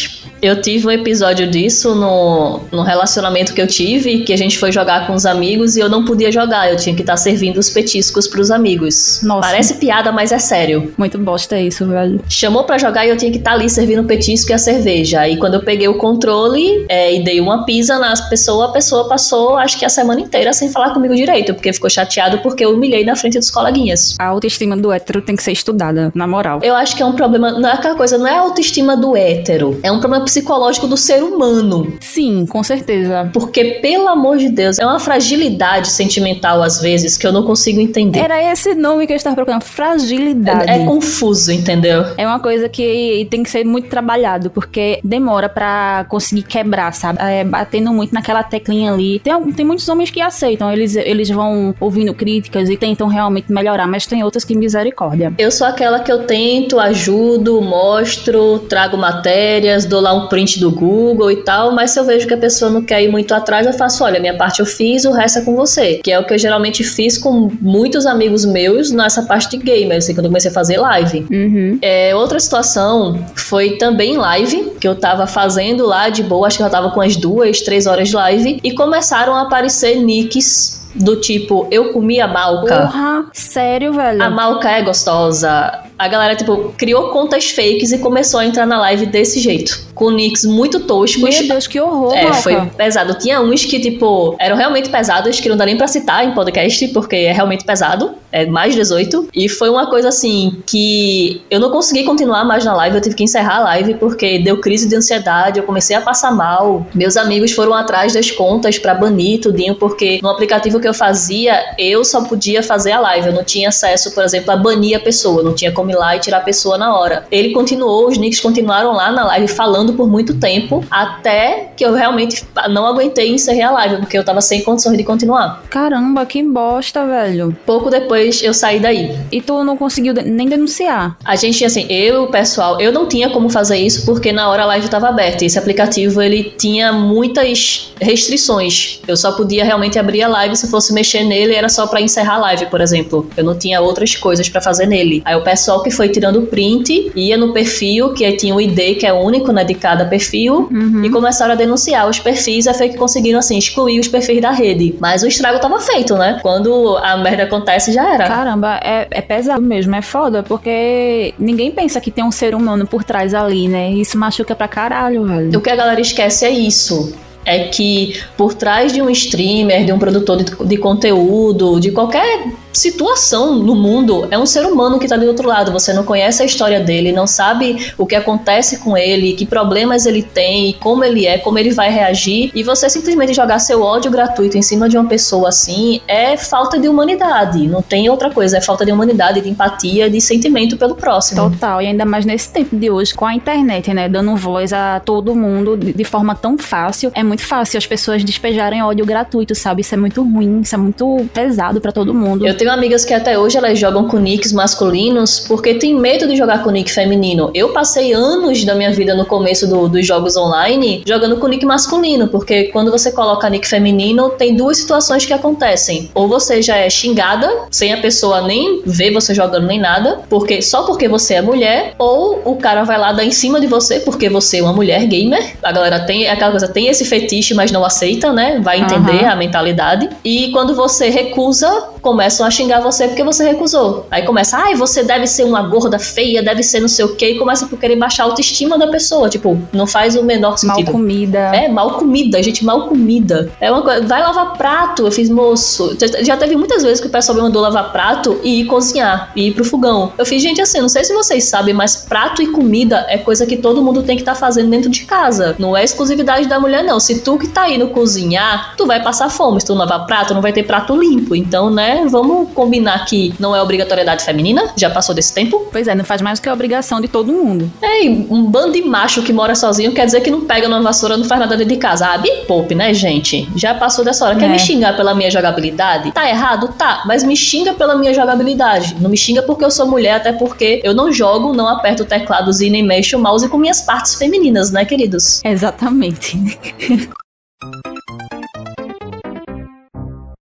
Eu 0.43 0.61
tive 0.61 0.85
um 0.85 0.91
episódio 0.91 1.49
disso 1.49 1.95
no, 1.95 2.59
no 2.69 2.83
relacionamento 2.83 3.53
que 3.53 3.61
eu 3.61 3.65
tive, 3.65 4.23
que 4.23 4.33
a 4.33 4.37
gente 4.37 4.59
foi 4.59 4.73
jogar 4.73 5.07
com 5.07 5.13
os 5.13 5.25
amigos 5.25 5.77
e 5.77 5.79
eu 5.79 5.87
não 5.87 6.03
podia 6.03 6.33
jogar, 6.33 6.69
eu 6.69 6.75
tinha 6.75 6.93
que 6.93 7.01
estar 7.01 7.13
tá 7.13 7.17
servindo 7.17 7.57
os 7.57 7.69
petiscos 7.69 8.27
pros 8.27 8.51
amigos. 8.51 9.21
Nossa. 9.23 9.47
Parece 9.47 9.75
piada, 9.75 10.11
mas 10.11 10.33
é 10.33 10.39
sério. 10.39 10.93
Muito 10.97 11.17
bosta 11.17 11.57
isso, 11.57 11.87
velho. 11.87 12.19
Chamou 12.27 12.65
para 12.65 12.77
jogar 12.77 13.05
e 13.05 13.09
eu 13.09 13.15
tinha 13.15 13.31
que 13.31 13.37
estar 13.37 13.51
tá 13.51 13.55
ali 13.55 13.69
servindo 13.69 14.01
o 14.01 14.03
petisco 14.03 14.51
e 14.51 14.53
a 14.53 14.57
cerveja. 14.57 15.25
E 15.29 15.37
quando 15.37 15.53
eu 15.53 15.61
peguei 15.61 15.87
o 15.87 15.97
controle 15.97 16.85
é, 16.89 17.15
e 17.15 17.23
dei 17.23 17.39
uma 17.39 17.63
pisa 17.63 17.97
na 17.97 18.13
pessoa, 18.29 18.65
a 18.65 18.71
pessoa 18.73 19.07
passou 19.07 19.55
acho 19.55 19.79
que 19.79 19.85
a 19.85 19.89
semana 19.89 20.19
inteira 20.19 20.51
sem 20.51 20.69
falar 20.69 20.93
comigo 20.93 21.15
direito, 21.15 21.53
porque 21.53 21.71
ficou 21.71 21.89
chateado 21.89 22.39
porque 22.39 22.65
eu 22.65 22.73
humilhei 22.73 23.05
na 23.05 23.15
frente 23.15 23.39
dos 23.39 23.49
coleguinhas. 23.49 24.17
A 24.19 24.25
autoestima 24.25 24.75
do 24.75 24.91
hétero 24.91 25.21
tem 25.21 25.37
que 25.37 25.43
ser 25.43 25.53
estudada, 25.53 26.11
na 26.13 26.27
moral. 26.27 26.59
Eu 26.61 26.75
acho 26.75 26.97
que 26.97 27.01
é 27.01 27.05
um 27.05 27.13
problema, 27.13 27.53
não 27.53 27.69
é 27.69 27.71
aquela 27.71 27.95
coisa, 27.95 28.17
não 28.17 28.27
é 28.27 28.35
a 28.35 28.41
autoestima 28.41 28.97
do 28.97 29.15
hétero, 29.15 29.79
é 29.81 29.89
um 29.89 30.01
problema 30.01 30.25
psicológico 30.33 30.87
do 30.87 30.97
ser 30.97 31.23
humano. 31.23 31.93
Sim, 31.99 32.45
com 32.47 32.63
certeza. 32.63 33.29
Porque, 33.31 33.79
pelo 33.81 34.07
amor 34.07 34.37
de 34.37 34.49
Deus, 34.49 34.79
é 34.79 34.85
uma 34.85 34.99
fragilidade 34.99 35.89
sentimental 35.89 36.63
às 36.63 36.81
vezes 36.81 37.17
que 37.17 37.27
eu 37.27 37.31
não 37.31 37.43
consigo 37.43 37.79
entender. 37.79 38.19
Era 38.19 38.41
esse 38.51 38.73
nome 38.73 39.05
que 39.05 39.13
eu 39.13 39.17
estava 39.17 39.35
procurando, 39.35 39.61
fragilidade. 39.61 40.71
É, 40.71 40.81
é 40.81 40.85
confuso, 40.85 41.51
entendeu? 41.51 42.05
É 42.17 42.25
uma 42.25 42.39
coisa 42.39 42.67
que 42.67 43.27
tem 43.29 43.43
que 43.43 43.49
ser 43.49 43.63
muito 43.63 43.87
trabalhado, 43.89 44.49
porque 44.49 44.99
demora 45.03 45.47
para 45.47 46.05
conseguir 46.09 46.43
quebrar, 46.43 46.93
sabe? 46.93 47.19
É, 47.21 47.43
batendo 47.43 47.93
muito 47.93 48.13
naquela 48.13 48.41
teclinha 48.41 48.91
ali. 48.91 49.19
Tem, 49.19 49.51
tem 49.51 49.65
muitos 49.65 49.87
homens 49.87 50.09
que 50.09 50.19
aceitam, 50.19 50.71
eles, 50.71 50.95
eles 50.95 51.29
vão 51.29 51.75
ouvindo 51.79 52.13
críticas 52.13 52.69
e 52.69 52.77
tentam 52.77 53.07
realmente 53.07 53.51
melhorar, 53.51 53.87
mas 53.87 54.07
tem 54.07 54.23
outras 54.23 54.43
que 54.43 54.55
misericórdia. 54.55 55.33
Eu 55.37 55.51
sou 55.51 55.67
aquela 55.67 55.99
que 55.99 56.11
eu 56.11 56.25
tento, 56.25 56.79
ajudo, 56.79 57.61
mostro, 57.61 58.59
trago 58.59 58.97
matérias, 58.97 59.85
dou 59.85 60.01
lá 60.01 60.13
um 60.13 60.22
print 60.27 60.59
do 60.59 60.71
Google 60.71 61.31
e 61.31 61.37
tal, 61.37 61.71
mas 61.73 61.91
se 61.91 61.99
eu 61.99 62.03
vejo 62.03 62.27
que 62.27 62.33
a 62.33 62.37
pessoa 62.37 62.69
não 62.71 62.81
quer 62.81 63.03
ir 63.03 63.09
muito 63.09 63.33
atrás, 63.33 63.65
eu 63.65 63.73
faço, 63.73 64.03
olha, 64.03 64.19
minha 64.19 64.35
parte 64.35 64.59
eu 64.59 64.65
fiz, 64.65 65.05
o 65.05 65.11
resto 65.11 65.39
é 65.39 65.41
com 65.41 65.55
você. 65.55 65.99
Que 66.03 66.11
é 66.11 66.19
o 66.19 66.25
que 66.25 66.33
eu 66.33 66.37
geralmente 66.37 66.83
fiz 66.83 67.17
com 67.17 67.51
muitos 67.61 68.05
amigos 68.05 68.45
meus 68.45 68.91
nessa 68.91 69.23
parte 69.23 69.49
de 69.49 69.57
gamer, 69.57 69.97
assim, 69.97 70.13
quando 70.13 70.25
eu 70.25 70.31
comecei 70.31 70.51
a 70.51 70.53
fazer 70.53 70.77
live. 70.77 71.25
Uhum. 71.31 71.79
É, 71.81 72.15
outra 72.15 72.39
situação 72.39 73.23
foi 73.35 73.77
também 73.77 74.17
live, 74.17 74.73
que 74.79 74.87
eu 74.87 74.95
tava 74.95 75.27
fazendo 75.27 75.85
lá 75.85 76.09
de 76.09 76.23
boa, 76.23 76.47
acho 76.47 76.57
que 76.57 76.63
eu 76.63 76.69
tava 76.69 76.91
com 76.91 77.01
as 77.01 77.15
duas, 77.15 77.61
três 77.61 77.85
horas 77.85 78.09
de 78.09 78.15
live, 78.15 78.59
e 78.63 78.71
começaram 78.73 79.35
a 79.35 79.41
aparecer 79.41 79.95
nicks 79.95 80.83
do 80.95 81.15
tipo, 81.15 81.67
eu 81.71 81.91
comi 81.91 82.21
a 82.21 82.27
malca. 82.27 82.81
Porra, 82.81 83.25
sério, 83.33 83.93
velho? 83.93 84.21
A 84.21 84.29
malca 84.29 84.69
é 84.69 84.81
gostosa. 84.81 85.79
A 86.03 86.07
galera, 86.09 86.35
tipo, 86.35 86.73
criou 86.77 87.11
contas 87.11 87.49
fakes 87.51 87.93
e 87.93 87.97
começou 87.97 88.41
a 88.41 88.45
entrar 88.45 88.65
na 88.65 88.77
live 88.77 89.05
desse 89.05 89.39
jeito. 89.39 89.79
Com 89.95 90.11
nicks 90.11 90.43
muito 90.43 90.81
toscos. 90.81 91.21
Meu 91.39 91.47
Deus, 91.47 91.65
que 91.65 91.79
horror, 91.79 92.13
É, 92.13 92.23
malca. 92.23 92.39
foi 92.41 92.59
pesado. 92.75 93.13
Tinha 93.17 93.39
uns 93.39 93.63
que, 93.63 93.79
tipo, 93.79 94.35
eram 94.37 94.57
realmente 94.57 94.89
pesados, 94.89 95.39
que 95.39 95.47
não 95.47 95.55
dá 95.55 95.65
nem 95.65 95.77
pra 95.77 95.87
citar 95.87 96.25
em 96.25 96.33
podcast, 96.33 96.89
porque 96.89 97.15
é 97.15 97.31
realmente 97.31 97.63
pesado. 97.63 98.15
É 98.33 98.45
mais 98.45 98.75
18. 98.75 99.29
E 99.33 99.47
foi 99.47 99.69
uma 99.69 99.89
coisa, 99.89 100.09
assim, 100.09 100.61
que 100.65 101.41
eu 101.49 101.59
não 101.61 101.69
consegui 101.71 102.03
continuar 102.03 102.43
mais 102.43 102.65
na 102.65 102.75
live. 102.75 102.97
Eu 102.97 103.01
tive 103.01 103.15
que 103.15 103.23
encerrar 103.23 103.57
a 103.57 103.63
live 103.63 103.93
porque 103.93 104.39
deu 104.39 104.57
crise 104.59 104.89
de 104.89 104.95
ansiedade. 104.97 105.57
Eu 105.59 105.63
comecei 105.63 105.95
a 105.95 106.01
passar 106.01 106.35
mal. 106.35 106.85
Meus 106.93 107.15
amigos 107.15 107.53
foram 107.53 107.73
atrás 107.73 108.11
das 108.13 108.29
contas 108.29 108.77
pra 108.77 108.93
banir 108.93 109.39
tudinho, 109.39 109.75
porque 109.75 110.19
no 110.21 110.27
aplicativo 110.27 110.81
que 110.81 110.87
eu 110.87 110.93
fazia, 110.93 111.57
eu 111.77 112.03
só 112.03 112.25
podia 112.25 112.61
fazer 112.61 112.91
a 112.91 112.99
live. 112.99 113.27
Eu 113.27 113.33
não 113.33 113.43
tinha 113.45 113.69
acesso, 113.69 114.11
por 114.13 114.23
exemplo, 114.23 114.51
a 114.51 114.57
banir 114.57 114.97
a 114.97 114.99
pessoa. 114.99 115.41
Não 115.41 115.53
tinha 115.53 115.71
como 115.71 115.92
microfone 115.93 115.95
lá 115.95 116.15
e 116.15 116.19
tirar 116.19 116.37
a 116.37 116.41
pessoa 116.41 116.77
na 116.77 116.97
hora. 116.97 117.25
Ele 117.31 117.51
continuou, 117.51 118.07
os 118.07 118.17
nicks 118.17 118.39
continuaram 118.39 118.93
lá 118.93 119.11
na 119.11 119.25
live 119.25 119.47
falando 119.47 119.93
por 119.93 120.07
muito 120.07 120.35
tempo, 120.35 120.83
até 120.89 121.71
que 121.75 121.85
eu 121.85 121.93
realmente 121.93 122.45
não 122.69 122.85
aguentei 122.85 123.31
encerrar 123.31 123.69
a 123.69 123.71
live, 123.71 123.97
porque 123.97 124.17
eu 124.17 124.23
tava 124.23 124.41
sem 124.41 124.61
condições 124.61 124.97
de 124.97 125.03
continuar. 125.03 125.63
Caramba, 125.69 126.25
que 126.25 126.41
bosta, 126.43 127.05
velho. 127.05 127.55
Pouco 127.65 127.89
depois 127.89 128.41
eu 128.43 128.53
saí 128.53 128.79
daí. 128.79 129.17
E 129.31 129.41
tu 129.41 129.63
não 129.63 129.77
conseguiu 129.77 130.13
nem 130.13 130.47
denunciar? 130.47 131.17
A 131.23 131.35
gente, 131.35 131.63
assim, 131.63 131.85
eu, 131.89 132.23
o 132.23 132.27
pessoal, 132.27 132.79
eu 132.79 132.91
não 132.91 133.07
tinha 133.07 133.29
como 133.29 133.49
fazer 133.49 133.77
isso 133.77 134.05
porque 134.05 134.31
na 134.31 134.49
hora 134.49 134.63
a 134.63 134.65
live 134.65 134.85
estava 134.85 135.09
aberta. 135.09 135.45
Esse 135.45 135.59
aplicativo, 135.59 136.21
ele 136.21 136.43
tinha 136.57 136.91
muitas 136.91 137.93
restrições. 137.99 139.01
Eu 139.07 139.15
só 139.15 139.31
podia 139.33 139.63
realmente 139.63 139.99
abrir 139.99 140.23
a 140.23 140.27
live 140.27 140.55
se 140.55 140.69
fosse 140.69 140.93
mexer 140.93 141.23
nele, 141.23 141.53
era 141.53 141.69
só 141.69 141.87
para 141.87 142.01
encerrar 142.01 142.35
a 142.35 142.39
live, 142.39 142.65
por 142.67 142.81
exemplo. 142.81 143.27
Eu 143.35 143.43
não 143.43 143.57
tinha 143.57 143.81
outras 143.81 144.15
coisas 144.15 144.49
para 144.49 144.61
fazer 144.61 144.85
nele. 144.85 145.21
Aí 145.25 145.35
o 145.35 145.41
pessoal 145.41 145.72
que 145.81 145.91
foi 145.91 146.09
tirando 146.09 146.43
print 146.43 147.11
ia 147.15 147.37
no 147.37 147.53
perfil, 147.53 148.13
que 148.13 148.29
tinha 148.33 148.53
o 148.53 148.61
ID, 148.61 148.97
que 148.99 149.05
é 149.05 149.13
único, 149.13 149.51
né, 149.51 149.63
de 149.63 149.73
cada 149.73 150.05
perfil, 150.05 150.67
uhum. 150.71 151.03
e 151.03 151.09
começaram 151.09 151.53
a 151.53 151.55
denunciar 151.55 152.07
os 152.09 152.19
perfis, 152.19 152.67
até 152.67 152.87
que 152.87 152.97
conseguiram, 152.97 153.39
assim, 153.39 153.57
excluir 153.57 153.99
os 153.99 154.07
perfis 154.07 154.41
da 154.41 154.51
rede. 154.51 154.95
Mas 154.99 155.23
o 155.23 155.27
estrago 155.27 155.59
tava 155.59 155.79
feito, 155.79 156.15
né? 156.15 156.39
Quando 156.41 156.97
a 156.97 157.17
merda 157.17 157.43
acontece, 157.43 157.91
já 157.91 158.13
era. 158.13 158.27
Caramba, 158.27 158.79
é, 158.83 159.07
é 159.09 159.21
pesado 159.21 159.61
mesmo, 159.61 159.95
é 159.95 160.01
foda, 160.01 160.43
porque 160.43 161.33
ninguém 161.39 161.71
pensa 161.71 161.99
que 161.99 162.11
tem 162.11 162.23
um 162.23 162.31
ser 162.31 162.55
humano 162.55 162.85
por 162.85 163.03
trás 163.03 163.33
ali, 163.33 163.67
né? 163.67 163.91
Isso 163.91 164.17
machuca 164.17 164.55
pra 164.55 164.67
caralho, 164.67 165.25
velho. 165.25 165.57
O 165.57 165.61
que 165.61 165.69
a 165.69 165.75
galera 165.75 166.01
esquece 166.01 166.45
é 166.45 166.51
isso 166.51 167.13
é 167.45 167.65
que 167.65 168.21
por 168.37 168.53
trás 168.53 168.93
de 168.93 169.01
um 169.01 169.09
streamer, 169.09 169.85
de 169.85 169.91
um 169.91 169.99
produtor 169.99 170.41
de, 170.41 170.65
de 170.65 170.77
conteúdo, 170.77 171.79
de 171.79 171.91
qualquer 171.91 172.47
situação 172.73 173.55
no 173.55 173.75
mundo 173.75 174.27
é 174.31 174.37
um 174.37 174.45
ser 174.45 174.65
humano 174.65 174.97
que 174.97 175.05
está 175.05 175.15
ali 175.15 175.25
do 175.25 175.29
outro 175.29 175.47
lado. 175.47 175.71
Você 175.71 175.93
não 175.93 176.03
conhece 176.03 176.41
a 176.41 176.45
história 176.45 176.79
dele, 176.79 177.11
não 177.11 177.27
sabe 177.27 177.91
o 177.97 178.05
que 178.05 178.15
acontece 178.15 178.79
com 178.79 178.97
ele, 178.97 179.33
que 179.33 179.45
problemas 179.45 180.05
ele 180.05 180.23
tem, 180.23 180.73
como 180.79 181.03
ele 181.03 181.25
é, 181.25 181.37
como 181.37 181.59
ele 181.59 181.71
vai 181.71 181.89
reagir. 181.89 182.51
E 182.53 182.63
você 182.63 182.89
simplesmente 182.89 183.33
jogar 183.33 183.59
seu 183.59 183.81
ódio 183.81 184.11
gratuito 184.11 184.57
em 184.57 184.61
cima 184.61 184.89
de 184.89 184.97
uma 184.97 185.07
pessoa 185.07 185.49
assim 185.49 186.01
é 186.07 186.35
falta 186.37 186.79
de 186.79 186.87
humanidade. 186.87 187.67
Não 187.67 187.81
tem 187.81 188.09
outra 188.09 188.29
coisa, 188.29 188.57
é 188.57 188.61
falta 188.61 188.85
de 188.85 188.91
humanidade, 188.91 189.41
de 189.41 189.49
empatia, 189.49 190.09
de 190.09 190.19
sentimento 190.19 190.77
pelo 190.77 190.95
próximo. 190.95 191.49
Total, 191.49 191.81
e 191.81 191.87
ainda 191.87 192.05
mais 192.05 192.25
nesse 192.25 192.49
tempo 192.51 192.75
de 192.75 192.89
hoje, 192.89 193.13
com 193.13 193.25
a 193.25 193.33
internet, 193.33 193.93
né, 193.93 194.09
dando 194.09 194.35
voz 194.35 194.73
a 194.73 194.99
todo 194.99 195.35
mundo 195.35 195.77
de 195.77 196.03
forma 196.03 196.35
tão 196.35 196.57
fácil, 196.57 197.11
é 197.13 197.23
muito 197.23 197.43
fácil 197.43 197.77
as 197.77 197.85
pessoas 197.85 198.23
despejarem 198.23 198.81
ódio 198.81 199.05
gratuito, 199.05 199.53
sabe? 199.55 199.81
Isso 199.81 199.93
é 199.93 199.97
muito 199.97 200.23
ruim, 200.23 200.61
isso 200.61 200.75
é 200.75 200.77
muito 200.77 201.25
pesado 201.33 201.79
para 201.79 201.91
todo 201.91 202.13
mundo. 202.13 202.45
Eu 202.45 202.55
tenho 202.63 202.73
amigas 202.73 203.03
que 203.03 203.13
até 203.13 203.37
hoje 203.37 203.57
elas 203.57 203.77
jogam 203.77 204.07
com 204.07 204.17
nicks 204.17 204.53
masculinos 204.53 205.37
porque 205.37 205.73
tem 205.73 205.93
medo 205.93 206.25
de 206.25 206.37
jogar 206.37 206.63
com 206.63 206.69
nick 206.69 206.89
feminino. 206.89 207.51
Eu 207.53 207.73
passei 207.73 208.13
anos 208.13 208.63
da 208.63 208.73
minha 208.73 208.89
vida 208.89 209.13
no 209.13 209.25
começo 209.25 209.67
do, 209.67 209.89
dos 209.89 210.07
jogos 210.07 210.37
online 210.37 211.03
jogando 211.05 211.35
com 211.41 211.47
nick 211.49 211.65
masculino, 211.65 212.29
porque 212.29 212.65
quando 212.65 212.89
você 212.89 213.11
coloca 213.11 213.49
nick 213.49 213.67
feminino, 213.67 214.29
tem 214.29 214.55
duas 214.55 214.77
situações 214.77 215.25
que 215.25 215.33
acontecem. 215.33 216.09
Ou 216.15 216.29
você 216.29 216.61
já 216.61 216.77
é 216.77 216.89
xingada, 216.89 217.51
sem 217.69 217.91
a 217.91 217.97
pessoa 217.97 218.41
nem 218.41 218.81
ver 218.85 219.11
você 219.11 219.35
jogando 219.35 219.67
nem 219.67 219.79
nada, 219.79 220.21
porque 220.29 220.61
só 220.61 220.83
porque 220.83 221.09
você 221.09 221.33
é 221.33 221.41
mulher, 221.41 221.95
ou 221.99 222.43
o 222.45 222.55
cara 222.55 222.85
vai 222.85 222.97
lá 222.97 223.11
dar 223.11 223.25
em 223.25 223.31
cima 223.31 223.59
de 223.59 223.67
você 223.67 223.99
porque 223.99 224.29
você 224.29 224.59
é 224.59 224.63
uma 224.63 224.71
mulher 224.71 225.05
gamer. 225.05 225.57
A 225.61 225.71
galera 225.73 225.99
tem 226.05 226.29
aquela 226.29 226.51
coisa, 226.51 226.69
tem 226.69 226.87
esse 226.87 227.03
fetiche, 227.03 227.53
mas 227.53 227.73
não 227.73 227.83
aceita, 227.83 228.31
né? 228.31 228.61
Vai 228.63 228.79
entender 228.79 229.23
uhum. 229.23 229.31
a 229.31 229.35
mentalidade. 229.35 230.09
E 230.23 230.49
quando 230.53 230.73
você 230.73 231.09
recusa, 231.09 231.89
começam 232.01 232.45
a 232.45 232.52
xingar 232.53 232.79
você 232.81 233.07
porque 233.07 233.23
você 233.23 233.43
recusou. 233.43 234.05
Aí 234.09 234.23
começa, 234.23 234.57
ai, 234.57 234.75
você 234.75 235.03
deve 235.03 235.27
ser 235.27 235.43
uma 235.43 235.63
gorda 235.63 235.99
feia, 235.99 236.41
deve 236.43 236.63
ser 236.63 236.79
não 236.79 236.87
sei 236.87 237.05
o 237.05 237.15
quê, 237.15 237.31
e 237.31 237.37
começa 237.37 237.65
por 237.65 237.79
querer 237.79 237.95
baixar 237.95 238.23
a 238.23 238.25
autoestima 238.27 238.77
da 238.77 238.87
pessoa. 238.87 239.29
Tipo, 239.29 239.59
não 239.71 239.87
faz 239.87 240.15
o 240.15 240.23
menor 240.23 240.57
sentido. 240.57 240.85
Mal 240.85 240.93
comida. 240.93 241.39
É, 241.53 241.67
mal 241.67 241.97
comida, 241.97 242.41
gente, 242.41 242.63
mal 242.63 242.87
comida. 242.87 243.51
É 243.59 243.71
uma 243.71 243.81
coisa, 243.81 244.05
vai 244.05 244.21
lavar 244.21 244.53
prato. 244.53 245.05
Eu 245.05 245.11
fiz, 245.11 245.29
moço. 245.29 245.97
Já 246.21 246.37
teve 246.37 246.55
muitas 246.55 246.83
vezes 246.83 246.99
que 246.99 247.07
o 247.07 247.09
pessoal 247.09 247.35
me 247.35 247.41
mandou 247.41 247.61
lavar 247.61 247.91
prato 247.91 248.39
e 248.43 248.61
ir 248.61 248.65
cozinhar, 248.65 249.31
e 249.35 249.47
ir 249.47 249.53
pro 249.53 249.65
fogão. 249.65 250.13
Eu 250.17 250.25
fiz, 250.25 250.41
gente, 250.41 250.61
assim, 250.61 250.79
não 250.79 250.89
sei 250.89 251.03
se 251.03 251.13
vocês 251.13 251.45
sabem, 251.45 251.73
mas 251.73 251.95
prato 251.95 252.41
e 252.41 252.47
comida 252.47 253.05
é 253.09 253.17
coisa 253.17 253.45
que 253.45 253.57
todo 253.57 253.81
mundo 253.81 254.03
tem 254.03 254.15
que 254.15 254.21
estar 254.21 254.33
tá 254.33 254.39
fazendo 254.39 254.69
dentro 254.69 254.89
de 254.89 255.05
casa. 255.05 255.55
Não 255.57 255.75
é 255.75 255.83
exclusividade 255.83 256.47
da 256.47 256.59
mulher, 256.59 256.83
não. 256.83 256.99
Se 256.99 257.19
tu 257.19 257.37
que 257.37 257.47
tá 257.47 257.69
indo 257.69 257.87
cozinhar, 257.87 258.75
tu 258.77 258.85
vai 258.85 259.01
passar 259.01 259.29
fome. 259.29 259.59
Se 259.59 259.67
tu 259.67 259.73
não 259.73 259.79
lavar 259.79 260.05
prato, 260.05 260.33
não 260.33 260.41
vai 260.41 260.53
ter 260.53 260.63
prato 260.63 260.95
limpo. 260.95 261.35
Então, 261.35 261.69
né, 261.69 262.05
vamos 262.09 262.42
combinar 262.47 262.83
combinar 262.83 263.05
que 263.05 263.33
não 263.39 263.55
é 263.55 263.61
obrigatoriedade 263.61 264.23
feminina, 264.23 264.71
já 264.75 264.89
passou 264.89 265.15
desse 265.15 265.33
tempo. 265.33 265.67
Pois 265.71 265.87
é, 265.87 265.95
não 265.95 266.03
faz 266.03 266.21
mais 266.21 266.39
do 266.39 266.43
que 266.43 266.49
a 266.49 266.53
obrigação 266.53 266.99
de 266.99 267.07
todo 267.07 267.31
mundo. 267.31 267.71
É, 267.81 268.05
e 268.05 268.27
um 268.29 268.43
bando 268.43 268.73
de 268.73 268.81
macho 268.81 269.23
que 269.23 269.31
mora 269.31 269.55
sozinho 269.55 269.91
quer 269.93 270.05
dizer 270.05 270.21
que 270.21 270.29
não 270.29 270.41
pega 270.41 270.67
numa 270.67 270.81
vassoura, 270.81 271.17
não 271.17 271.25
faz 271.25 271.39
nada 271.39 271.55
dentro 271.55 271.73
de 271.73 271.79
casa. 271.79 272.07
Ah, 272.07 272.17
me 272.17 272.29
poupe, 272.47 272.75
né, 272.75 272.93
gente? 272.93 273.47
Já 273.55 273.73
passou 273.73 274.03
dessa 274.03 274.25
hora. 274.25 274.35
Quer 274.35 274.45
é. 274.45 274.49
me 274.49 274.59
xingar 274.59 274.95
pela 274.95 275.13
minha 275.13 275.31
jogabilidade? 275.31 276.11
Tá 276.11 276.27
errado? 276.27 276.69
Tá, 276.77 277.03
mas 277.05 277.23
me 277.23 277.35
xinga 277.35 277.73
pela 277.73 277.95
minha 277.95 278.13
jogabilidade. 278.13 278.95
Não 278.99 279.09
me 279.09 279.17
xinga 279.17 279.41
porque 279.43 279.63
eu 279.63 279.71
sou 279.71 279.87
mulher, 279.87 280.15
até 280.15 280.33
porque 280.33 280.81
eu 280.83 280.93
não 280.93 281.11
jogo, 281.11 281.53
não 281.53 281.67
aperto 281.67 282.03
o 282.03 282.05
teclado 282.05 282.51
e 282.61 282.69
nem 282.69 282.83
mexo 282.83 283.17
o 283.17 283.21
mouse 283.21 283.47
com 283.47 283.57
minhas 283.57 283.81
partes 283.81 284.15
femininas, 284.15 284.71
né, 284.71 284.85
queridos? 284.85 285.41
Exatamente. 285.43 286.37